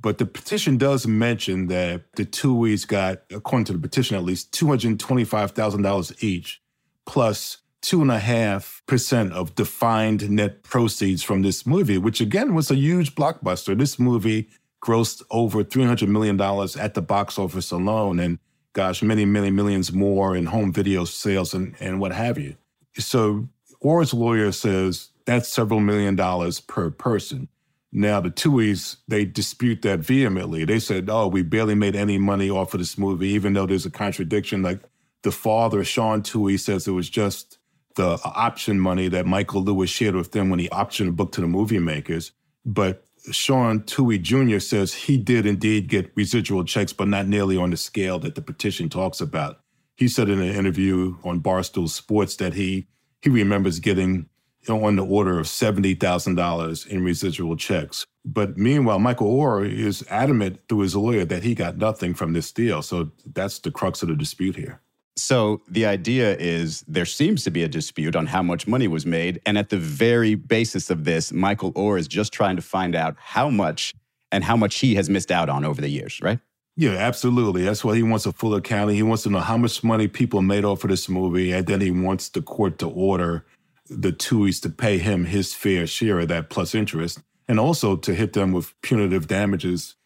But 0.00 0.18
the 0.18 0.26
petition 0.26 0.76
does 0.78 1.08
mention 1.08 1.66
that 1.66 2.04
the 2.14 2.24
Tuohys 2.24 2.86
got, 2.86 3.22
according 3.32 3.64
to 3.64 3.72
the 3.72 3.80
petition 3.80 4.16
at 4.16 4.22
least, 4.22 4.52
two 4.52 4.68
hundred 4.68 5.00
twenty-five 5.00 5.50
thousand 5.50 5.82
dollars 5.82 6.12
each, 6.22 6.62
plus 7.04 7.58
two 7.80 8.00
and 8.00 8.12
a 8.12 8.20
half 8.20 8.82
percent 8.86 9.32
of 9.32 9.56
defined 9.56 10.30
net 10.30 10.62
proceeds 10.62 11.24
from 11.24 11.42
this 11.42 11.66
movie, 11.66 11.98
which 11.98 12.20
again 12.20 12.54
was 12.54 12.70
a 12.70 12.76
huge 12.76 13.16
blockbuster. 13.16 13.76
This 13.76 13.98
movie 13.98 14.48
grossed 14.82 15.22
over 15.30 15.64
$300 15.64 16.08
million 16.08 16.40
at 16.78 16.94
the 16.94 17.02
box 17.02 17.38
office 17.38 17.70
alone, 17.70 18.18
and 18.18 18.38
gosh, 18.72 19.02
many, 19.02 19.24
many 19.24 19.50
millions 19.50 19.92
more 19.92 20.36
in 20.36 20.46
home 20.46 20.72
video 20.72 21.04
sales 21.04 21.54
and, 21.54 21.74
and 21.80 22.00
what 22.00 22.12
have 22.12 22.38
you. 22.38 22.56
So 22.96 23.48
Oher's 23.84 24.14
lawyer 24.14 24.52
says 24.52 25.10
that's 25.24 25.48
several 25.48 25.80
million 25.80 26.16
dollars 26.16 26.60
per 26.60 26.90
person. 26.90 27.48
Now, 27.90 28.20
the 28.20 28.30
Tuohys, 28.30 28.96
they 29.08 29.24
dispute 29.24 29.82
that 29.82 30.00
vehemently. 30.00 30.64
They 30.64 30.78
said, 30.78 31.08
oh, 31.10 31.26
we 31.26 31.42
barely 31.42 31.74
made 31.74 31.96
any 31.96 32.18
money 32.18 32.50
off 32.50 32.74
of 32.74 32.80
this 32.80 32.98
movie, 32.98 33.28
even 33.28 33.54
though 33.54 33.66
there's 33.66 33.86
a 33.86 33.90
contradiction. 33.90 34.62
Like 34.62 34.80
the 35.22 35.32
father, 35.32 35.82
Sean 35.84 36.22
Tuohy, 36.22 36.60
says 36.60 36.86
it 36.86 36.92
was 36.92 37.08
just 37.08 37.58
the 37.96 38.18
option 38.24 38.78
money 38.78 39.08
that 39.08 39.26
Michael 39.26 39.62
Lewis 39.62 39.90
shared 39.90 40.14
with 40.14 40.32
them 40.32 40.50
when 40.50 40.58
he 40.58 40.68
optioned 40.68 41.08
a 41.08 41.12
book 41.12 41.32
to 41.32 41.40
the 41.40 41.46
movie 41.46 41.78
makers. 41.78 42.32
But 42.64 43.07
Sean 43.32 43.80
Tuohy 43.80 44.20
Jr. 44.20 44.58
says 44.58 44.94
he 44.94 45.16
did 45.16 45.46
indeed 45.46 45.88
get 45.88 46.12
residual 46.14 46.64
checks, 46.64 46.92
but 46.92 47.08
not 47.08 47.26
nearly 47.26 47.56
on 47.56 47.70
the 47.70 47.76
scale 47.76 48.18
that 48.20 48.34
the 48.34 48.42
petition 48.42 48.88
talks 48.88 49.20
about. 49.20 49.60
He 49.96 50.08
said 50.08 50.28
in 50.28 50.40
an 50.40 50.54
interview 50.54 51.16
on 51.24 51.40
Barstool 51.40 51.88
Sports 51.88 52.36
that 52.36 52.54
he 52.54 52.88
he 53.22 53.30
remembers 53.30 53.80
getting 53.80 54.28
on 54.68 54.96
the 54.96 55.04
order 55.04 55.38
of 55.38 55.46
$70,000 55.46 56.86
in 56.86 57.02
residual 57.04 57.56
checks. 57.56 58.04
But 58.24 58.58
meanwhile, 58.58 58.98
Michael 58.98 59.34
Oher 59.34 59.68
is 59.68 60.04
adamant 60.10 60.60
through 60.68 60.80
his 60.80 60.94
lawyer 60.94 61.24
that 61.24 61.42
he 61.42 61.54
got 61.54 61.78
nothing 61.78 62.14
from 62.14 62.32
this 62.32 62.52
deal. 62.52 62.82
So 62.82 63.10
that's 63.26 63.58
the 63.60 63.70
crux 63.70 64.02
of 64.02 64.08
the 64.08 64.14
dispute 64.14 64.56
here. 64.56 64.80
So 65.18 65.62
the 65.68 65.84
idea 65.84 66.36
is 66.36 66.84
there 66.86 67.04
seems 67.04 67.42
to 67.44 67.50
be 67.50 67.64
a 67.64 67.68
dispute 67.68 68.14
on 68.14 68.26
how 68.26 68.42
much 68.42 68.66
money 68.66 68.86
was 68.86 69.04
made. 69.04 69.40
And 69.44 69.58
at 69.58 69.68
the 69.68 69.76
very 69.76 70.34
basis 70.36 70.90
of 70.90 71.04
this, 71.04 71.32
Michael 71.32 71.72
Oher 71.72 71.98
is 71.98 72.06
just 72.06 72.32
trying 72.32 72.56
to 72.56 72.62
find 72.62 72.94
out 72.94 73.16
how 73.18 73.50
much 73.50 73.94
and 74.30 74.44
how 74.44 74.56
much 74.56 74.78
he 74.78 74.94
has 74.94 75.10
missed 75.10 75.32
out 75.32 75.48
on 75.48 75.64
over 75.64 75.80
the 75.80 75.88
years, 75.88 76.20
right? 76.22 76.38
Yeah, 76.76 76.92
absolutely. 76.92 77.64
That's 77.64 77.84
why 77.84 77.96
he 77.96 78.04
wants 78.04 78.26
a 78.26 78.32
full 78.32 78.54
accounting. 78.54 78.94
He 78.94 79.02
wants 79.02 79.24
to 79.24 79.30
know 79.30 79.40
how 79.40 79.56
much 79.56 79.82
money 79.82 80.06
people 80.06 80.42
made 80.42 80.64
off 80.64 80.84
of 80.84 80.90
this 80.90 81.08
movie, 81.08 81.50
and 81.50 81.66
then 81.66 81.80
he 81.80 81.90
wants 81.90 82.28
the 82.28 82.42
court 82.42 82.78
to 82.78 82.88
order 82.88 83.44
the 83.90 84.12
Tuohys 84.12 84.62
to 84.62 84.70
pay 84.70 84.98
him 84.98 85.24
his 85.24 85.54
fair 85.54 85.88
share 85.88 86.20
of 86.20 86.28
that 86.28 86.50
plus 86.50 86.76
interest, 86.76 87.20
and 87.48 87.58
also 87.58 87.96
to 87.96 88.14
hit 88.14 88.34
them 88.34 88.52
with 88.52 88.80
punitive 88.82 89.26
damages, 89.26 89.96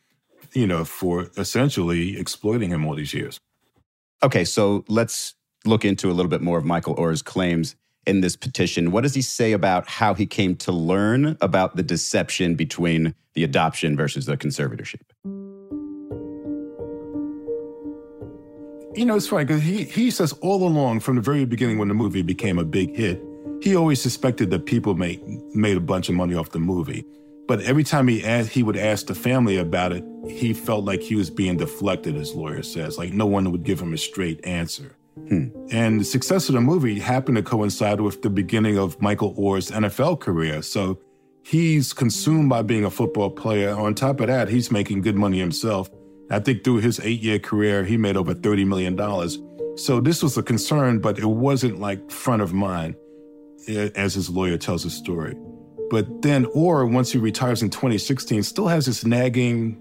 you 0.54 0.66
know, 0.66 0.86
for 0.86 1.30
essentially 1.36 2.18
exploiting 2.18 2.70
him 2.70 2.86
all 2.86 2.94
these 2.94 3.12
years. 3.12 3.38
Okay, 4.24 4.44
so 4.44 4.84
let's 4.88 5.34
look 5.64 5.84
into 5.84 6.08
a 6.08 6.12
little 6.12 6.30
bit 6.30 6.40
more 6.40 6.56
of 6.56 6.64
Michael 6.64 6.94
Oher's 6.94 7.22
claims 7.22 7.74
in 8.06 8.20
this 8.20 8.36
petition. 8.36 8.92
What 8.92 9.02
does 9.02 9.14
he 9.14 9.22
say 9.22 9.52
about 9.52 9.88
how 9.88 10.14
he 10.14 10.26
came 10.26 10.54
to 10.56 10.72
learn 10.72 11.36
about 11.40 11.74
the 11.76 11.82
deception 11.82 12.54
between 12.54 13.14
the 13.34 13.42
adoption 13.42 13.96
versus 13.96 14.26
the 14.26 14.36
conservatorship? 14.36 15.00
You 18.94 19.06
know, 19.06 19.16
it's 19.16 19.26
funny 19.26 19.44
because 19.44 19.62
he, 19.62 19.84
he 19.84 20.10
says 20.10 20.32
all 20.34 20.66
along 20.66 21.00
from 21.00 21.16
the 21.16 21.22
very 21.22 21.44
beginning 21.44 21.78
when 21.78 21.88
the 21.88 21.94
movie 21.94 22.22
became 22.22 22.58
a 22.58 22.64
big 22.64 22.94
hit, 22.94 23.20
he 23.60 23.74
always 23.74 24.00
suspected 24.00 24.50
that 24.50 24.66
people 24.66 24.94
made, 24.94 25.20
made 25.54 25.76
a 25.76 25.80
bunch 25.80 26.08
of 26.08 26.14
money 26.14 26.34
off 26.34 26.50
the 26.50 26.60
movie. 26.60 27.04
But 27.52 27.60
every 27.64 27.84
time 27.84 28.08
he 28.08 28.24
asked, 28.24 28.48
he 28.48 28.62
would 28.62 28.78
ask 28.78 29.08
the 29.08 29.14
family 29.14 29.58
about 29.58 29.92
it, 29.92 30.02
he 30.26 30.54
felt 30.54 30.86
like 30.86 31.02
he 31.02 31.14
was 31.14 31.28
being 31.28 31.58
deflected, 31.58 32.14
his 32.14 32.32
lawyer 32.32 32.62
says. 32.62 32.96
Like 32.96 33.12
no 33.12 33.26
one 33.26 33.52
would 33.52 33.62
give 33.62 33.78
him 33.78 33.92
a 33.92 33.98
straight 33.98 34.42
answer. 34.46 34.96
Hmm. 35.28 35.48
And 35.70 36.00
the 36.00 36.04
success 36.06 36.48
of 36.48 36.54
the 36.54 36.62
movie 36.62 36.98
happened 36.98 37.36
to 37.36 37.42
coincide 37.42 38.00
with 38.00 38.22
the 38.22 38.30
beginning 38.30 38.78
of 38.78 38.98
Michael 39.02 39.34
Oher's 39.36 39.70
NFL 39.70 40.20
career. 40.20 40.62
So 40.62 40.98
he's 41.44 41.92
consumed 41.92 42.48
by 42.48 42.62
being 42.62 42.86
a 42.86 42.90
football 42.90 43.28
player. 43.28 43.76
On 43.76 43.94
top 43.94 44.20
of 44.20 44.28
that, 44.28 44.48
he's 44.48 44.70
making 44.70 45.02
good 45.02 45.16
money 45.16 45.38
himself. 45.38 45.90
I 46.30 46.38
think 46.38 46.64
through 46.64 46.78
his 46.78 47.00
eight 47.00 47.20
year 47.20 47.38
career, 47.38 47.84
he 47.84 47.98
made 47.98 48.16
over 48.16 48.32
$30 48.32 48.66
million. 48.66 48.96
So 49.76 50.00
this 50.00 50.22
was 50.22 50.38
a 50.38 50.42
concern, 50.42 51.00
but 51.00 51.18
it 51.18 51.26
wasn't 51.26 51.80
like 51.80 52.10
front 52.10 52.40
of 52.40 52.54
mind, 52.54 52.94
eh, 53.68 53.90
as 53.94 54.14
his 54.14 54.30
lawyer 54.30 54.56
tells 54.56 54.84
his 54.84 54.94
story. 54.94 55.36
But 55.92 56.22
then, 56.22 56.46
or 56.54 56.86
once 56.86 57.12
he 57.12 57.18
retires 57.18 57.62
in 57.62 57.68
2016, 57.68 58.44
still 58.44 58.66
has 58.66 58.86
this 58.86 59.04
nagging 59.04 59.78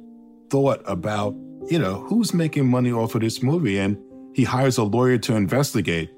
thought 0.50 0.82
about, 0.84 1.34
you 1.70 1.80
know, 1.80 2.02
who's 2.02 2.34
making 2.34 2.68
money 2.68 2.92
off 2.92 3.16
of 3.16 3.22
this 3.22 3.42
movie? 3.42 3.80
And 3.80 3.98
he 4.34 4.44
hires 4.44 4.78
a 4.78 4.84
lawyer 4.84 5.18
to 5.20 5.36
investigate. 5.38 6.12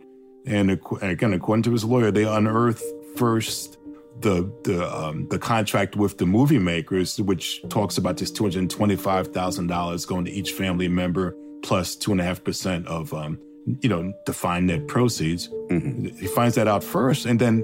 And 0.48 0.72
again, 1.04 1.32
according 1.34 1.62
to 1.64 1.72
his 1.72 1.86
lawyer, 1.86 2.10
they 2.10 2.24
unearth 2.24 2.82
first 3.16 3.78
the 4.22 4.52
the 4.64 4.92
um, 4.92 5.28
the 5.30 5.38
contract 5.38 5.96
with 5.96 6.18
the 6.18 6.26
movie 6.26 6.58
makers, 6.58 7.22
which 7.22 7.62
talks 7.70 8.00
about 8.00 8.18
this 8.18 8.32
two 8.32 8.46
hundred 8.46 8.72
twenty 8.72 8.96
five 8.96 9.28
thousand 9.28 9.68
dollars 9.68 10.08
going 10.08 10.26
to 10.26 10.32
each 10.32 10.54
family 10.54 10.88
member 10.88 11.36
plus 11.62 11.96
two 11.96 12.12
and 12.12 12.20
a 12.20 12.24
half 12.24 12.44
percent 12.44 12.88
of 12.88 13.14
um, 13.14 13.38
you 13.82 13.90
know 13.90 14.12
defined 14.26 14.66
net 14.68 14.88
proceeds. 14.88 15.50
Mm-hmm. 15.70 16.18
He 16.18 16.26
finds 16.26 16.56
that 16.56 16.68
out 16.68 16.84
first, 16.84 17.28
and 17.28 17.40
then 17.40 17.64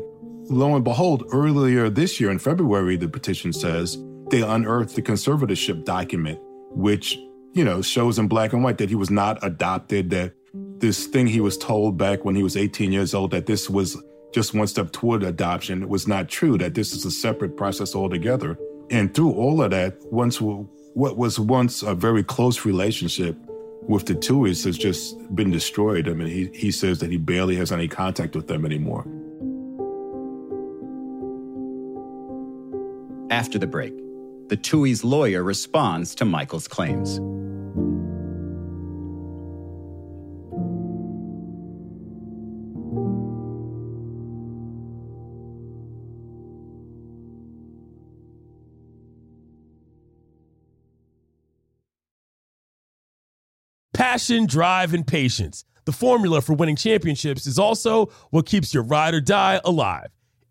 lo 0.50 0.76
and 0.76 0.84
behold, 0.84 1.24
earlier 1.32 1.90
this 1.90 2.20
year 2.20 2.32
in 2.32 2.40
February, 2.40 2.98
the 2.98 3.08
petition 3.08 3.54
says 3.54 3.98
they 4.30 4.42
unearthed 4.42 4.96
the 4.96 5.02
conservatorship 5.02 5.86
document, 5.86 6.40
which 6.72 7.18
you 7.54 7.64
know 7.64 7.82
shows 7.82 8.20
in 8.20 8.28
black 8.28 8.54
and 8.54 8.64
white 8.64 8.78
that 8.80 8.90
he 8.90 8.96
was 8.96 9.10
not 9.10 9.44
adopted. 9.44 10.10
That 10.10 10.34
this 10.54 11.06
thing 11.06 11.28
he 11.28 11.42
was 11.42 11.58
told 11.58 11.98
back 11.98 12.26
when 12.26 12.36
he 12.36 12.44
was 12.44 12.58
18 12.58 12.92
years 12.92 13.14
old 13.14 13.32
that 13.32 13.46
this 13.46 13.70
was 13.70 14.02
just 14.34 14.54
one 14.54 14.68
step 14.68 14.92
toward 14.92 15.24
adoption 15.24 15.88
was 15.90 16.08
not 16.08 16.30
true, 16.30 16.58
that 16.58 16.76
this 16.76 16.94
is 16.94 17.06
a 17.06 17.12
separate 17.12 17.58
process 17.58 17.96
altogether. 17.96 18.58
And 18.92 19.14
through 19.14 19.34
all 19.34 19.62
of 19.62 19.72
that, 19.72 19.98
once 20.12 20.42
what 20.42 21.18
was 21.18 21.40
once 21.40 21.84
a 21.84 21.96
very 21.96 22.24
close 22.24 22.66
relationship 22.66 23.36
with 23.84 24.06
the 24.06 24.14
Tuohys 24.14 24.64
has 24.66 24.78
just 24.78 25.16
been 25.36 25.50
destroyed. 25.50 26.08
I 26.08 26.14
mean, 26.14 26.28
he, 26.28 26.50
he 26.54 26.72
says 26.72 27.00
that 27.00 27.10
he 27.10 27.18
barely 27.18 27.56
has 27.56 27.72
any 27.72 27.88
contact 27.88 28.36
with 28.36 28.48
them 28.48 28.66
anymore. 28.66 29.06
After 33.40 33.58
the 33.58 33.68
break, 33.68 33.96
the 34.50 34.58
Tuohy's 34.58 35.02
lawyer 35.02 35.44
responds 35.44 36.14
to 36.16 36.26
Michael's 36.26 36.68
claims. 36.68 37.22
Passion, 53.94 54.48
drive, 54.48 54.94
and 54.94 55.08
patience. 55.08 55.64
The 55.86 55.94
formula 55.94 56.42
for 56.42 56.56
winning 56.56 56.76
championships 56.76 57.48
is 57.48 57.58
also 57.58 58.08
what 58.32 58.46
keeps 58.46 58.74
your 58.74 58.84
ride 58.84 59.14
or 59.14 59.22
die 59.22 59.62
alive. 59.64 60.10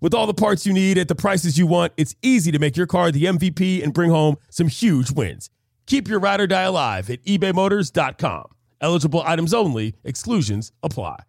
With 0.00 0.12
all 0.12 0.26
the 0.26 0.34
parts 0.34 0.66
you 0.66 0.72
need 0.72 0.98
at 0.98 1.08
the 1.08 1.14
prices 1.14 1.56
you 1.56 1.66
want, 1.66 1.92
it's 1.96 2.14
easy 2.22 2.52
to 2.52 2.58
make 2.58 2.76
your 2.76 2.86
car 2.86 3.10
the 3.10 3.24
MVP 3.24 3.82
and 3.82 3.94
bring 3.94 4.10
home 4.10 4.36
some 4.50 4.68
huge 4.68 5.10
wins. 5.10 5.48
Keep 5.86 6.08
your 6.08 6.18
ride 6.18 6.40
or 6.40 6.46
die 6.46 6.62
alive 6.62 7.08
at 7.08 7.24
ebaymotors.com. 7.24 8.46
Eligible 8.80 9.22
items 9.24 9.54
only, 9.54 9.94
exclusions 10.04 10.72
apply. 10.82 11.20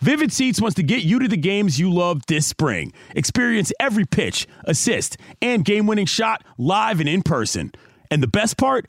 Vivid 0.00 0.32
Seats 0.32 0.60
wants 0.60 0.74
to 0.74 0.82
get 0.82 1.04
you 1.04 1.20
to 1.20 1.28
the 1.28 1.36
games 1.36 1.78
you 1.78 1.92
love 1.92 2.22
this 2.26 2.44
spring. 2.44 2.92
Experience 3.14 3.72
every 3.78 4.04
pitch, 4.04 4.48
assist, 4.64 5.16
and 5.40 5.64
game 5.64 5.86
winning 5.86 6.06
shot 6.06 6.42
live 6.58 6.98
and 6.98 7.08
in 7.08 7.22
person. 7.22 7.70
And 8.10 8.20
the 8.20 8.26
best 8.26 8.58
part? 8.58 8.88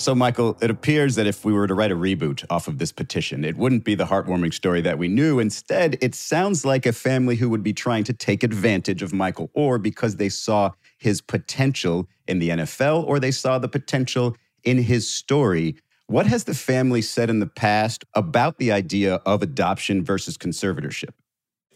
So, 0.00 0.14
Michael, 0.14 0.56
it 0.62 0.70
appears 0.70 1.16
that 1.16 1.26
if 1.26 1.44
we 1.44 1.52
were 1.52 1.66
to 1.66 1.74
write 1.74 1.92
a 1.92 1.94
reboot 1.94 2.42
off 2.48 2.68
of 2.68 2.78
this 2.78 2.90
petition, 2.90 3.44
it 3.44 3.58
wouldn't 3.58 3.84
be 3.84 3.94
the 3.94 4.06
heartwarming 4.06 4.54
story 4.54 4.80
that 4.80 4.96
we 4.96 5.08
knew. 5.08 5.38
Instead, 5.38 5.98
it 6.00 6.14
sounds 6.14 6.64
like 6.64 6.86
a 6.86 6.92
family 6.94 7.36
who 7.36 7.50
would 7.50 7.62
be 7.62 7.74
trying 7.74 8.04
to 8.04 8.14
take 8.14 8.42
advantage 8.42 9.02
of 9.02 9.12
Michael 9.12 9.50
Oher 9.54 9.80
because 9.80 10.16
they 10.16 10.30
saw 10.30 10.70
his 10.96 11.20
potential 11.20 12.08
in 12.26 12.38
the 12.38 12.48
NFL 12.48 13.04
or 13.04 13.20
they 13.20 13.30
saw 13.30 13.58
the 13.58 13.68
potential 13.68 14.34
in 14.64 14.78
his 14.78 15.06
story. 15.06 15.76
What 16.06 16.24
has 16.24 16.44
the 16.44 16.54
family 16.54 17.02
said 17.02 17.28
in 17.28 17.40
the 17.40 17.46
past 17.46 18.06
about 18.14 18.56
the 18.56 18.72
idea 18.72 19.16
of 19.26 19.42
adoption 19.42 20.02
versus 20.02 20.38
conservatorship? 20.38 21.10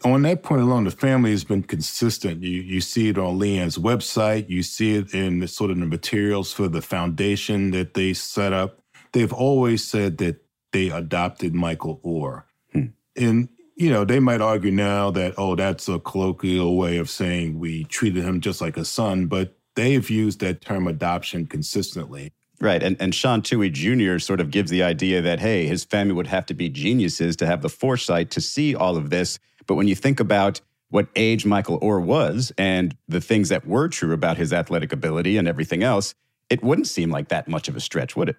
On 0.03 0.21
that 0.23 0.43
point 0.43 0.61
alone, 0.61 0.83
the 0.83 0.91
family 0.91 1.31
has 1.31 1.43
been 1.43 1.63
consistent. 1.63 2.43
You 2.43 2.61
you 2.61 2.81
see 2.81 3.09
it 3.09 3.17
on 3.17 3.39
Leigh 3.39 3.57
Anne's 3.57 3.77
website. 3.77 4.49
You 4.49 4.61
see 4.61 4.95
it 4.95 5.13
in 5.13 5.39
the, 5.39 5.47
sort 5.47 5.71
of 5.71 5.79
the 5.79 5.85
materials 5.85 6.51
for 6.51 6.67
the 6.67 6.81
foundation 6.81 7.71
that 7.71 7.93
they 7.93 8.13
set 8.13 8.53
up. 8.53 8.79
They've 9.13 9.33
always 9.33 9.87
said 9.87 10.17
that 10.17 10.43
they 10.73 10.89
adopted 10.89 11.55
Michael 11.55 12.01
Oher. 12.03 12.43
Hmm. 12.73 12.87
And 13.15 13.49
you 13.75 13.89
know, 13.89 14.05
they 14.05 14.19
might 14.19 14.41
argue 14.41 14.71
now 14.71 15.11
that, 15.11 15.33
oh, 15.37 15.55
that's 15.55 15.87
a 15.89 15.99
colloquial 15.99 16.77
way 16.77 16.97
of 16.97 17.09
saying 17.09 17.59
we 17.59 17.83
treated 17.85 18.23
him 18.23 18.39
just 18.39 18.61
like 18.61 18.77
a 18.77 18.85
son, 18.85 19.27
but 19.27 19.57
they've 19.75 20.09
used 20.09 20.39
that 20.39 20.61
term 20.61 20.87
adoption 20.87 21.45
consistently. 21.45 22.31
Right. 22.61 22.81
And, 22.81 22.95
and 23.01 23.13
Sean 23.13 23.41
Tuohy 23.41 23.71
Jr. 23.71 24.17
sort 24.19 24.39
of 24.39 24.49
gives 24.49 24.71
the 24.71 24.81
idea 24.81 25.21
that, 25.21 25.41
hey, 25.41 25.67
his 25.67 25.83
family 25.83 26.13
would 26.13 26.27
have 26.27 26.45
to 26.45 26.53
be 26.53 26.69
geniuses 26.69 27.35
to 27.37 27.45
have 27.45 27.61
the 27.61 27.69
foresight 27.69 28.31
to 28.31 28.41
see 28.41 28.73
all 28.73 28.95
of 28.95 29.09
this. 29.09 29.39
But 29.67 29.75
when 29.75 29.87
you 29.87 29.95
think 29.95 30.19
about 30.19 30.61
what 30.89 31.07
age 31.15 31.45
Michael 31.45 31.79
Oher 31.79 32.03
was 32.03 32.51
and 32.57 32.95
the 33.07 33.21
things 33.21 33.49
that 33.49 33.67
were 33.67 33.87
true 33.87 34.13
about 34.13 34.37
his 34.37 34.53
athletic 34.53 34.93
ability 34.93 35.37
and 35.37 35.47
everything 35.47 35.83
else, 35.83 36.13
it 36.49 36.63
wouldn't 36.63 36.87
seem 36.87 37.09
like 37.09 37.29
that 37.29 37.47
much 37.47 37.67
of 37.67 37.75
a 37.75 37.79
stretch, 37.79 38.15
would 38.15 38.29
it? 38.29 38.37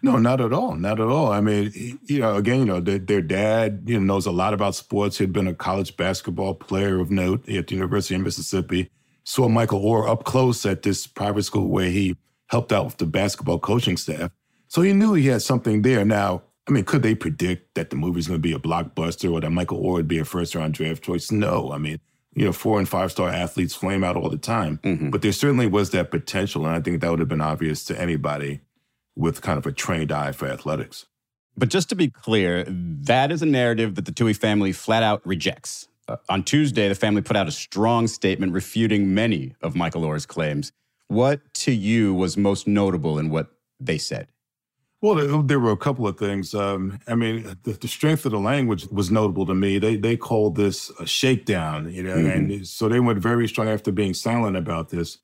No, 0.00 0.16
not 0.16 0.40
at 0.40 0.54
all. 0.54 0.74
Not 0.74 1.00
at 1.00 1.08
all. 1.08 1.30
I 1.30 1.42
mean, 1.42 1.98
you 2.04 2.20
know, 2.20 2.36
again, 2.36 2.60
you 2.60 2.64
know, 2.64 2.80
their, 2.80 2.98
their 2.98 3.20
dad, 3.20 3.82
you 3.84 3.98
know, 3.98 4.14
knows 4.14 4.24
a 4.24 4.30
lot 4.30 4.54
about 4.54 4.74
sports. 4.74 5.18
He'd 5.18 5.34
been 5.34 5.46
a 5.46 5.54
college 5.54 5.96
basketball 5.98 6.54
player 6.54 6.98
of 6.98 7.10
note 7.10 7.46
at 7.48 7.66
the 7.66 7.74
University 7.74 8.14
of 8.14 8.22
Mississippi. 8.22 8.90
Saw 9.24 9.48
Michael 9.48 9.82
Oher 9.82 10.08
up 10.08 10.24
close 10.24 10.64
at 10.64 10.82
this 10.82 11.06
private 11.06 11.42
school 11.42 11.68
where 11.68 11.90
he 11.90 12.16
helped 12.46 12.72
out 12.72 12.86
with 12.86 12.96
the 12.96 13.06
basketball 13.06 13.58
coaching 13.58 13.98
staff. 13.98 14.30
So 14.68 14.80
he 14.80 14.94
knew 14.94 15.12
he 15.12 15.26
had 15.26 15.42
something 15.42 15.82
there. 15.82 16.04
Now, 16.04 16.42
I 16.68 16.72
mean, 16.72 16.84
could 16.84 17.02
they 17.02 17.14
predict 17.14 17.74
that 17.74 17.90
the 17.90 17.96
movie's 17.96 18.28
going 18.28 18.40
to 18.40 18.48
be 18.48 18.54
a 18.54 18.58
blockbuster 18.58 19.32
or 19.32 19.40
that 19.40 19.50
Michael 19.50 19.82
Oher 19.82 19.94
would 19.94 20.08
be 20.08 20.18
a 20.18 20.24
first 20.24 20.54
round 20.54 20.74
draft 20.74 21.02
choice? 21.02 21.32
No. 21.32 21.72
I 21.72 21.78
mean, 21.78 21.98
you 22.34 22.44
know, 22.44 22.52
four 22.52 22.78
and 22.78 22.88
five 22.88 23.10
star 23.10 23.28
athletes 23.28 23.74
flame 23.74 24.04
out 24.04 24.16
all 24.16 24.30
the 24.30 24.38
time. 24.38 24.78
Mm-hmm. 24.84 25.10
But 25.10 25.22
there 25.22 25.32
certainly 25.32 25.66
was 25.66 25.90
that 25.90 26.10
potential. 26.10 26.66
And 26.66 26.74
I 26.74 26.80
think 26.80 27.00
that 27.00 27.10
would 27.10 27.18
have 27.18 27.28
been 27.28 27.40
obvious 27.40 27.84
to 27.86 28.00
anybody 28.00 28.60
with 29.16 29.42
kind 29.42 29.58
of 29.58 29.66
a 29.66 29.72
trained 29.72 30.12
eye 30.12 30.32
for 30.32 30.48
athletics. 30.48 31.06
But 31.56 31.68
just 31.68 31.88
to 31.90 31.94
be 31.94 32.08
clear, 32.08 32.64
that 32.68 33.30
is 33.30 33.42
a 33.42 33.46
narrative 33.46 33.96
that 33.96 34.06
the 34.06 34.12
Tuohy 34.12 34.36
family 34.36 34.72
flat 34.72 35.02
out 35.02 35.26
rejects. 35.26 35.88
Uh, 36.08 36.16
on 36.28 36.42
Tuesday, 36.42 36.88
the 36.88 36.94
family 36.94 37.22
put 37.22 37.36
out 37.36 37.46
a 37.46 37.52
strong 37.52 38.06
statement 38.06 38.52
refuting 38.52 39.14
many 39.14 39.54
of 39.60 39.76
Michael 39.76 40.02
Oher's 40.02 40.26
claims. 40.26 40.72
What 41.08 41.40
to 41.54 41.72
you 41.72 42.14
was 42.14 42.36
most 42.36 42.66
notable 42.66 43.18
in 43.18 43.28
what 43.28 43.48
they 43.78 43.98
said? 43.98 44.28
Well, 45.02 45.42
there, 45.42 45.58
were 45.58 45.72
a 45.72 45.76
couple 45.76 46.06
of 46.06 46.16
things. 46.16 46.54
Um, 46.54 47.00
I 47.08 47.16
mean, 47.16 47.56
the, 47.64 47.72
the, 47.72 47.88
strength 47.88 48.24
of 48.24 48.30
the 48.30 48.38
language 48.38 48.86
was 48.86 49.10
notable 49.10 49.44
to 49.46 49.54
me. 49.54 49.80
They 49.80 49.96
they 49.96 50.16
called 50.16 50.54
this 50.54 50.90
a 51.00 51.06
shakedown, 51.06 51.92
you 51.92 52.04
know, 52.04 52.14
mm-hmm. 52.14 52.52
and 52.52 52.68
so 52.68 52.88
they 52.88 53.00
went 53.00 53.18
very 53.18 53.48
strong 53.48 53.68
after 53.68 53.90
being 53.90 54.14
silent 54.14 54.56
about 54.56 54.90
this. 54.90 55.18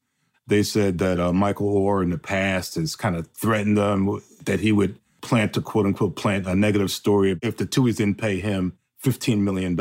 They 0.48 0.64
said 0.64 0.98
that 0.98 1.20
uh, 1.20 1.32
Michael 1.32 1.72
Oher 1.72 2.02
in 2.02 2.10
the 2.10 2.18
past 2.18 2.74
has 2.74 2.96
kind 2.96 3.14
of 3.14 3.28
threatened 3.28 3.78
them 3.78 4.20
that 4.46 4.58
he 4.58 4.72
would 4.72 4.98
plant 5.20 5.52
to 5.52 5.60
quote 5.60 5.86
unquote 5.86 6.16
plant 6.16 6.48
a 6.48 6.56
negative 6.56 6.90
story 6.90 7.38
if 7.40 7.56
the 7.56 7.66
Tuohys 7.66 7.98
didn't 7.98 8.18
pay 8.18 8.40
him 8.40 8.76
$15 9.04 9.38
million. 9.38 9.76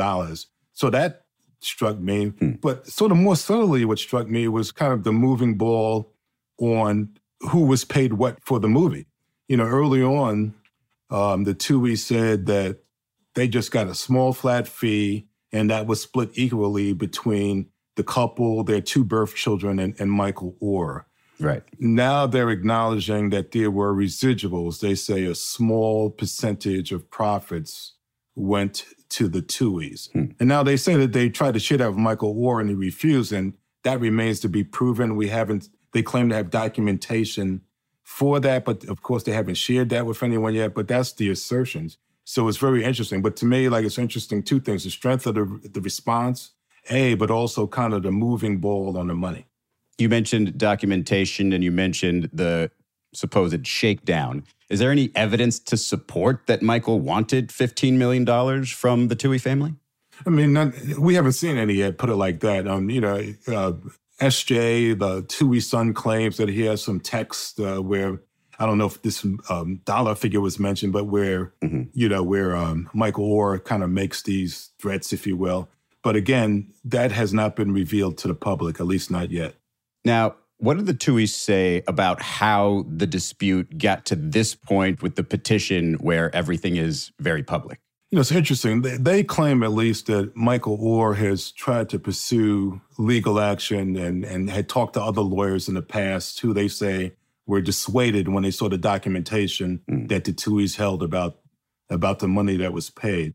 So 0.74 0.90
that 0.90 1.24
struck 1.60 1.98
me. 1.98 2.26
Hmm. 2.26 2.52
But 2.52 2.86
sort 2.86 3.10
of 3.10 3.18
more 3.18 3.36
subtly, 3.36 3.84
what 3.84 3.98
struck 3.98 4.28
me 4.28 4.46
was 4.46 4.70
kind 4.70 4.92
of 4.92 5.04
the 5.04 5.12
moving 5.12 5.56
ball 5.56 6.12
on 6.60 7.16
who 7.40 7.64
was 7.64 7.84
paid 7.84 8.12
what 8.14 8.38
for 8.44 8.60
the 8.60 8.68
movie. 8.68 9.06
You 9.48 9.56
know, 9.56 9.64
early 9.64 10.02
on, 10.02 10.54
um, 11.10 11.44
the 11.44 11.54
Tuohys 11.54 11.98
said 11.98 12.46
that 12.46 12.80
they 13.34 13.48
just 13.48 13.70
got 13.70 13.88
a 13.88 13.94
small 13.94 14.32
flat 14.32 14.68
fee 14.68 15.28
and 15.52 15.70
that 15.70 15.86
was 15.86 16.02
split 16.02 16.30
equally 16.34 16.92
between 16.92 17.70
the 17.96 18.04
couple, 18.04 18.62
their 18.62 18.80
two 18.80 19.04
birth 19.04 19.34
children, 19.34 19.78
and, 19.78 19.98
and 19.98 20.10
Michael 20.10 20.56
Oher. 20.62 21.04
Right. 21.40 21.62
Now 21.78 22.26
they're 22.26 22.50
acknowledging 22.50 23.30
that 23.30 23.52
there 23.52 23.70
were 23.70 23.94
residuals. 23.94 24.80
They 24.80 24.94
say 24.94 25.24
a 25.24 25.34
small 25.34 26.10
percentage 26.10 26.92
of 26.92 27.10
profits 27.10 27.94
went 28.34 28.84
to 29.10 29.28
the 29.28 29.40
Tuohys. 29.40 30.10
Hmm. 30.12 30.32
And 30.38 30.48
now 30.48 30.62
they 30.62 30.76
say 30.76 30.96
that 30.96 31.12
they 31.12 31.28
tried 31.28 31.54
to 31.54 31.60
shit 31.60 31.80
out 31.80 31.90
of 31.90 31.96
Michael 31.96 32.34
Oher 32.34 32.60
and 32.60 32.68
he 32.68 32.76
refused, 32.76 33.32
and 33.32 33.54
that 33.84 34.00
remains 34.00 34.40
to 34.40 34.48
be 34.48 34.64
proven. 34.64 35.16
We 35.16 35.28
haven't, 35.28 35.68
they 35.92 36.02
claim 36.02 36.28
to 36.28 36.34
have 36.34 36.50
documentation 36.50 37.62
for 38.08 38.40
that, 38.40 38.64
but 38.64 38.84
of 38.86 39.02
course 39.02 39.24
they 39.24 39.32
haven't 39.32 39.56
shared 39.56 39.90
that 39.90 40.06
with 40.06 40.22
anyone 40.22 40.54
yet, 40.54 40.72
but 40.74 40.88
that's 40.88 41.12
the 41.12 41.28
assertions. 41.28 41.98
So 42.24 42.48
it's 42.48 42.56
very 42.56 42.82
interesting. 42.82 43.20
But 43.20 43.36
to 43.36 43.44
me, 43.44 43.68
like 43.68 43.84
it's 43.84 43.98
interesting 43.98 44.42
two 44.42 44.60
things 44.60 44.84
the 44.84 44.90
strength 44.90 45.26
of 45.26 45.34
the, 45.34 45.68
the 45.68 45.82
response 45.82 46.52
a, 46.88 47.14
but 47.14 47.30
also 47.30 47.66
kind 47.66 47.92
of 47.92 48.02
the 48.02 48.10
moving 48.10 48.58
ball 48.58 48.96
on 48.96 49.08
the 49.08 49.14
money. 49.14 49.46
You 49.98 50.08
mentioned 50.08 50.56
documentation 50.56 51.52
and 51.52 51.62
you 51.62 51.70
mentioned 51.70 52.30
the 52.32 52.70
supposed 53.12 53.66
shakedown. 53.66 54.42
Is 54.70 54.78
there 54.78 54.90
any 54.90 55.10
evidence 55.14 55.58
to 55.60 55.76
support 55.76 56.46
that 56.46 56.62
Michael 56.62 57.00
wanted 57.00 57.50
$15 57.50 57.92
million 57.98 58.64
from 58.64 59.08
the 59.08 59.16
Tuohy 59.16 59.40
family? 59.40 59.74
I 60.26 60.30
mean, 60.30 60.54
not, 60.54 60.72
we 60.98 61.14
haven't 61.14 61.32
seen 61.32 61.58
any 61.58 61.74
yet, 61.74 61.98
put 61.98 62.08
it 62.08 62.16
like 62.16 62.40
that. 62.40 62.66
Um, 62.66 62.88
you 62.88 63.02
know, 63.02 63.34
uh, 63.46 63.72
SJ, 64.20 64.98
the 64.98 65.22
Tuohy 65.22 65.62
son, 65.62 65.94
claims 65.94 66.36
that 66.38 66.48
he 66.48 66.62
has 66.62 66.82
some 66.82 67.00
text 67.00 67.60
uh, 67.60 67.80
where 67.80 68.20
I 68.58 68.66
don't 68.66 68.78
know 68.78 68.86
if 68.86 69.00
this 69.02 69.24
um, 69.48 69.80
dollar 69.84 70.14
figure 70.14 70.40
was 70.40 70.58
mentioned, 70.58 70.92
but 70.92 71.04
where 71.04 71.52
mm-hmm. 71.62 71.84
you 71.92 72.08
know 72.08 72.22
where 72.22 72.56
um, 72.56 72.90
Michael 72.92 73.28
Oher 73.28 73.62
kind 73.62 73.82
of 73.82 73.90
makes 73.90 74.22
these 74.22 74.70
threats, 74.80 75.12
if 75.12 75.26
you 75.26 75.36
will. 75.36 75.68
But 76.02 76.16
again, 76.16 76.72
that 76.84 77.12
has 77.12 77.32
not 77.32 77.54
been 77.54 77.72
revealed 77.72 78.18
to 78.18 78.28
the 78.28 78.34
public, 78.34 78.80
at 78.80 78.86
least 78.86 79.10
not 79.10 79.30
yet. 79.30 79.54
Now, 80.04 80.36
what 80.58 80.76
did 80.76 80.86
the 80.86 80.94
Tuohys 80.94 81.30
say 81.30 81.82
about 81.86 82.20
how 82.20 82.84
the 82.88 83.06
dispute 83.06 83.78
got 83.78 84.04
to 84.06 84.16
this 84.16 84.54
point 84.54 85.02
with 85.02 85.14
the 85.14 85.22
petition 85.22 85.94
where 85.94 86.34
everything 86.34 86.76
is 86.76 87.12
very 87.20 87.44
public? 87.44 87.78
You 88.10 88.16
know, 88.16 88.20
it's 88.20 88.32
interesting. 88.32 88.82
They, 88.82 88.96
they 88.96 89.22
claim 89.22 89.62
at 89.62 89.72
least 89.72 90.06
that 90.06 90.34
Michael 90.34 90.78
Oher 90.78 91.14
has 91.16 91.50
tried 91.50 91.90
to 91.90 91.98
pursue 91.98 92.80
legal 92.96 93.38
action 93.38 93.96
and, 93.96 94.24
and 94.24 94.48
had 94.48 94.68
talked 94.68 94.94
to 94.94 95.02
other 95.02 95.20
lawyers 95.20 95.68
in 95.68 95.74
the 95.74 95.82
past 95.82 96.40
who 96.40 96.54
they 96.54 96.68
say 96.68 97.12
were 97.46 97.60
dissuaded 97.60 98.28
when 98.28 98.44
they 98.44 98.50
saw 98.50 98.68
the 98.68 98.78
documentation 98.78 99.82
mm. 99.90 100.08
that 100.08 100.24
the 100.24 100.32
Tuohys 100.32 100.76
held 100.76 101.02
about 101.02 101.38
about 101.90 102.18
the 102.18 102.28
money 102.28 102.56
that 102.58 102.72
was 102.72 102.90
paid. 102.90 103.32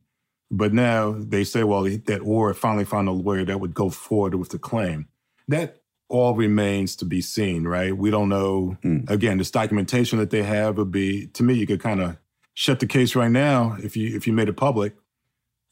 But 0.52 0.74
now 0.74 1.16
they 1.18 1.44
say, 1.44 1.64
well, 1.64 1.84
that 1.84 2.22
Oher 2.22 2.56
finally 2.56 2.86
found 2.86 3.08
a 3.08 3.12
lawyer 3.12 3.44
that 3.46 3.60
would 3.60 3.74
go 3.74 3.90
forward 3.90 4.36
with 4.36 4.50
the 4.50 4.60
claim. 4.60 5.08
That 5.48 5.82
all 6.08 6.36
remains 6.36 6.96
to 6.98 7.06
be 7.06 7.22
seen, 7.22 7.64
right? 7.64 7.98
We 7.98 8.12
don't 8.12 8.30
know. 8.30 8.78
Mm. 8.84 9.10
Again, 9.10 9.40
this 9.40 9.50
documentation 9.50 10.20
that 10.20 10.30
they 10.30 10.44
have 10.44 10.78
would 10.78 10.92
be, 10.92 11.26
to 11.28 11.42
me, 11.42 11.56
you 11.56 11.66
could 11.66 11.82
kind 11.82 12.02
of 12.02 12.18
shut 12.54 12.80
the 12.80 12.88
case 12.88 13.16
right 13.16 13.32
now 13.32 13.78
if 13.82 13.96
you 13.98 14.16
if 14.16 14.28
you 14.28 14.34
made 14.34 14.50
it 14.50 14.54
public, 14.54 14.96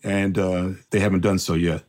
and 0.04 0.38
uh, 0.38 0.70
they 0.89 1.00
haven't 1.00 1.22
done 1.22 1.39
so 1.39 1.54
yet. 1.54 1.84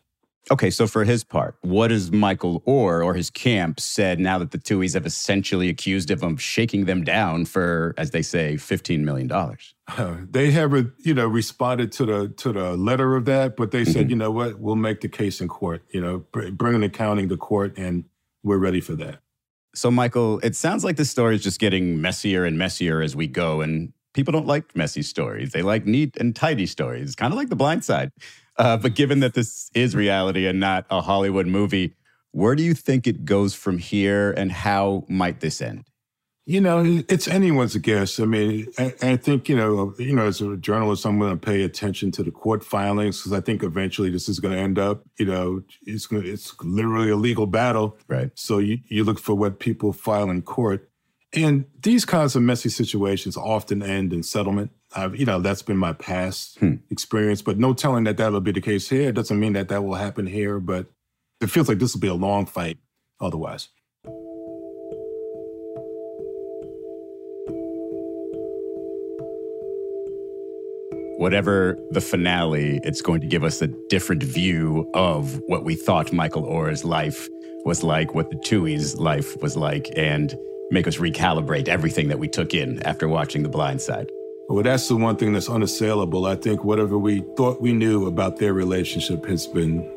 Okay, 0.50 0.70
so 0.70 0.88
for 0.88 1.04
his 1.04 1.22
part, 1.22 1.56
what 1.60 1.92
has 1.92 2.10
Michael 2.10 2.62
Oher 2.62 3.04
or 3.04 3.14
his 3.14 3.30
camp 3.30 3.78
said 3.78 4.18
now 4.18 4.38
that 4.38 4.50
the 4.50 4.58
Tuohys 4.58 4.94
have 4.94 5.06
essentially 5.06 5.68
accused 5.68 6.10
him 6.10 6.20
of 6.24 6.42
shaking 6.42 6.86
them 6.86 7.04
down 7.04 7.44
for, 7.44 7.94
as 7.96 8.10
they 8.10 8.22
say, 8.22 8.56
fifteen 8.56 9.04
million 9.04 9.28
dollars? 9.28 9.74
Uh, 9.96 10.16
they 10.28 10.50
haven't, 10.50 10.92
you 10.98 11.14
know, 11.14 11.28
responded 11.28 11.92
to 11.92 12.04
the 12.04 12.28
to 12.38 12.52
the 12.52 12.76
letter 12.76 13.14
of 13.14 13.24
that, 13.26 13.56
but 13.56 13.70
they 13.70 13.84
said, 13.84 14.02
mm-hmm. 14.02 14.10
you 14.10 14.16
know 14.16 14.32
what, 14.32 14.58
we'll 14.58 14.74
make 14.74 15.00
the 15.00 15.08
case 15.08 15.40
in 15.40 15.46
court. 15.46 15.84
You 15.90 16.00
know, 16.00 16.18
bring 16.50 16.74
an 16.74 16.82
accounting 16.82 17.28
to 17.28 17.36
court, 17.36 17.78
and 17.78 18.04
we're 18.42 18.58
ready 18.58 18.80
for 18.80 18.96
that. 18.96 19.20
So, 19.76 19.92
Michael, 19.92 20.40
it 20.40 20.56
sounds 20.56 20.82
like 20.82 20.96
the 20.96 21.04
story 21.04 21.36
is 21.36 21.42
just 21.44 21.60
getting 21.60 22.00
messier 22.00 22.44
and 22.44 22.58
messier 22.58 23.00
as 23.00 23.14
we 23.14 23.28
go, 23.28 23.60
and 23.60 23.92
people 24.14 24.32
don't 24.32 24.46
like 24.46 24.74
messy 24.76 25.02
stories. 25.02 25.52
They 25.52 25.62
like 25.62 25.86
neat 25.86 26.16
and 26.18 26.34
tidy 26.34 26.66
stories, 26.66 27.14
kind 27.14 27.32
of 27.32 27.36
like 27.36 27.48
The 27.48 27.56
Blind 27.56 27.84
Side. 27.84 28.10
Uh, 28.58 28.76
but 28.76 28.94
given 28.94 29.20
that 29.20 29.34
this 29.34 29.70
is 29.74 29.96
reality 29.96 30.46
and 30.46 30.60
not 30.60 30.86
a 30.90 31.00
Hollywood 31.00 31.46
movie, 31.46 31.94
where 32.32 32.54
do 32.54 32.62
you 32.62 32.74
think 32.74 33.06
it 33.06 33.24
goes 33.24 33.54
from 33.54 33.78
here 33.78 34.32
and 34.32 34.52
how 34.52 35.04
might 35.08 35.40
this 35.40 35.62
end? 35.62 35.84
You 36.44 36.60
know, 36.60 36.82
it's 37.08 37.28
anyone's 37.28 37.76
guess. 37.76 38.18
I 38.18 38.24
mean, 38.24 38.66
I, 38.76 38.92
I, 39.00 39.16
think 39.16 39.48
you 39.48 39.54
know, 39.54 39.94
you 39.96 40.12
know, 40.12 40.26
as 40.26 40.40
a 40.40 40.56
journalist, 40.56 41.06
I'm 41.06 41.20
going 41.20 41.30
to 41.30 41.36
pay 41.36 41.62
attention 41.62 42.10
to 42.12 42.24
the 42.24 42.32
court 42.32 42.64
filings 42.64 43.18
because 43.18 43.32
I 43.32 43.40
think 43.40 43.62
eventually 43.62 44.10
this 44.10 44.28
is 44.28 44.40
going 44.40 44.54
to 44.54 44.60
end 44.60 44.76
up. 44.76 45.04
You 45.20 45.26
know, 45.26 45.62
it's 45.86 46.08
it's 46.10 46.52
literally 46.60 47.10
a 47.10 47.16
legal 47.16 47.46
battle. 47.46 47.96
Right. 48.08 48.32
So 48.34 48.58
you 48.58 48.78
you 48.88 49.04
look 49.04 49.20
for 49.20 49.36
what 49.36 49.60
people 49.60 49.92
file 49.92 50.30
in 50.30 50.42
court, 50.42 50.90
and 51.34 51.64
these 51.82 52.04
kinds 52.04 52.36
of 52.36 52.42
messy 52.42 52.68
situations 52.68 53.36
often 53.36 53.82
end 53.82 54.12
in 54.12 54.22
settlement. 54.22 54.70
I've, 54.94 55.16
you 55.16 55.24
know, 55.24 55.40
that's 55.40 55.62
been 55.62 55.78
my 55.78 55.94
past 55.94 56.58
hmm. 56.58 56.74
experience, 56.90 57.40
but 57.40 57.58
no 57.58 57.72
telling 57.72 58.04
that 58.04 58.18
that'll 58.18 58.40
be 58.40 58.52
the 58.52 58.60
case 58.60 58.88
here. 58.88 59.08
It 59.08 59.14
doesn't 59.14 59.40
mean 59.40 59.54
that 59.54 59.68
that 59.68 59.82
will 59.82 59.94
happen 59.94 60.26
here, 60.26 60.60
but 60.60 60.86
it 61.40 61.48
feels 61.48 61.68
like 61.68 61.78
this 61.78 61.94
will 61.94 62.00
be 62.00 62.08
a 62.08 62.14
long 62.14 62.44
fight 62.44 62.78
otherwise. 63.18 63.68
Whatever 71.18 71.78
the 71.92 72.00
finale, 72.00 72.80
it's 72.82 73.00
going 73.00 73.20
to 73.20 73.26
give 73.26 73.44
us 73.44 73.62
a 73.62 73.68
different 73.88 74.22
view 74.22 74.90
of 74.92 75.40
what 75.46 75.64
we 75.64 75.76
thought 75.76 76.12
Michael 76.12 76.44
Oher's 76.44 76.84
life 76.84 77.28
was 77.64 77.82
like, 77.84 78.12
what 78.14 78.28
the 78.30 78.36
Tuohy's 78.36 78.98
life 78.98 79.40
was 79.40 79.56
like, 79.56 79.88
and 79.96 80.34
make 80.72 80.88
us 80.88 80.96
recalibrate 80.96 81.68
everything 81.68 82.08
that 82.08 82.18
we 82.18 82.26
took 82.26 82.54
in 82.54 82.82
after 82.82 83.06
watching 83.06 83.42
The 83.42 83.48
Blind 83.48 83.80
Side. 83.80 84.10
Well, 84.48 84.62
that's 84.62 84.88
the 84.88 84.96
one 84.96 85.16
thing 85.16 85.32
that's 85.32 85.48
unassailable. 85.48 86.26
I 86.26 86.34
think 86.34 86.64
whatever 86.64 86.98
we 86.98 87.20
thought 87.36 87.60
we 87.60 87.72
knew 87.72 88.06
about 88.06 88.38
their 88.38 88.52
relationship 88.52 89.24
has 89.26 89.46
been 89.46 89.88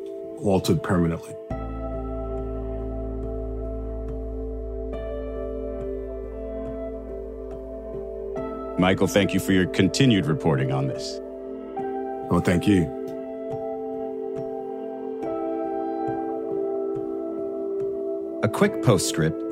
altered 0.43 0.83
permanently. 0.83 1.33
Michael, 8.77 9.07
thank 9.07 9.33
you 9.33 9.39
for 9.39 9.53
your 9.53 9.65
continued 9.67 10.25
reporting 10.25 10.71
on 10.71 10.87
this. 10.87 11.19
Well, 12.29 12.41
thank 12.41 12.67
you. 12.67 12.83
A 18.43 18.49
quick 18.49 18.83
postscript. 18.83 19.44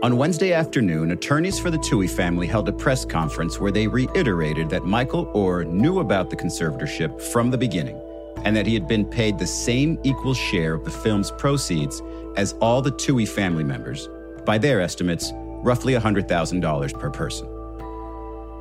On 0.00 0.16
Wednesday 0.16 0.52
afternoon, 0.52 1.10
attorneys 1.10 1.58
for 1.58 1.72
the 1.72 1.78
Tuohy 1.78 2.08
family 2.08 2.46
held 2.46 2.68
a 2.68 2.72
press 2.72 3.04
conference 3.04 3.58
where 3.58 3.72
they 3.72 3.88
reiterated 3.88 4.70
that 4.70 4.84
Michael 4.84 5.26
Oher 5.34 5.66
knew 5.66 5.98
about 5.98 6.30
the 6.30 6.36
conservatorship 6.36 7.20
from 7.20 7.50
the 7.50 7.58
beginning 7.58 8.00
and 8.44 8.54
that 8.54 8.64
he 8.64 8.74
had 8.74 8.86
been 8.86 9.04
paid 9.04 9.36
the 9.36 9.46
same 9.46 9.98
equal 10.04 10.34
share 10.34 10.74
of 10.74 10.84
the 10.84 10.90
film's 10.90 11.32
proceeds 11.32 12.00
as 12.36 12.52
all 12.60 12.80
the 12.80 12.92
Tuohy 12.92 13.26
family 13.26 13.64
members, 13.64 14.08
by 14.44 14.56
their 14.56 14.80
estimates, 14.80 15.32
roughly 15.64 15.94
$100,000 15.94 17.00
per 17.00 17.10
person. 17.10 17.48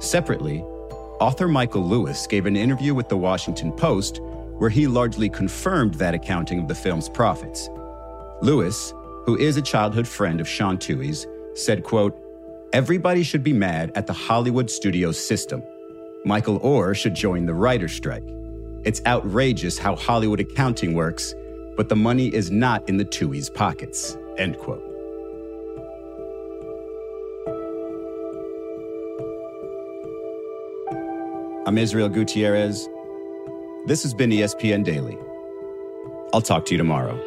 Separately, 0.02 0.62
author 1.20 1.48
Michael 1.48 1.88
Lewis 1.88 2.26
gave 2.26 2.48
an 2.48 2.56
interview 2.56 2.96
with 2.96 3.10
the 3.10 3.18
Washington 3.18 3.72
Post 3.74 4.22
where 4.58 4.72
he 4.72 4.88
largely 4.88 5.30
confirmed 5.30 5.94
that 5.96 6.16
accounting 6.16 6.58
of 6.58 6.68
the 6.68 6.74
film's 6.74 7.10
profits. 7.10 7.70
Lewis, 8.42 8.92
who 9.28 9.36
is 9.36 9.58
a 9.58 9.62
childhood 9.62 10.08
friend 10.08 10.40
of 10.40 10.48
Sean 10.48 10.78
Tuohy's, 10.78 11.28
said, 11.54 11.84
quote, 11.84 12.18
Everybody 12.72 13.24
should 13.24 13.44
be 13.44 13.52
mad 13.52 13.92
at 13.94 14.08
the 14.08 14.14
Hollywood 14.14 14.70
studio 14.70 15.12
system. 15.12 15.62
Michael 16.24 16.62
Oher 16.62 16.96
should 16.96 17.14
join 17.14 17.46
the 17.46 17.54
writer's 17.54 17.92
strike. 17.92 18.24
It's 18.84 19.02
outrageous 19.06 19.78
how 19.78 19.98
Hollywood 19.98 20.40
accounting 20.40 20.94
works, 20.94 21.36
but 21.76 21.90
the 21.90 21.96
money 21.96 22.34
is 22.34 22.52
not 22.52 22.88
in 22.88 22.96
the 22.96 23.04
Tuohy's 23.04 23.50
pockets. 23.50 24.18
End 24.38 24.58
quote. 24.58 24.84
I'm 31.66 31.78
Israel 31.78 32.08
Gutierrez. 32.08 32.88
This 33.88 34.04
has 34.04 34.14
been 34.14 34.30
ESPN 34.30 34.86
Daily. 34.86 35.18
I'll 36.34 36.42
talk 36.42 36.66
to 36.68 36.74
you 36.74 36.78
tomorrow. 36.78 37.22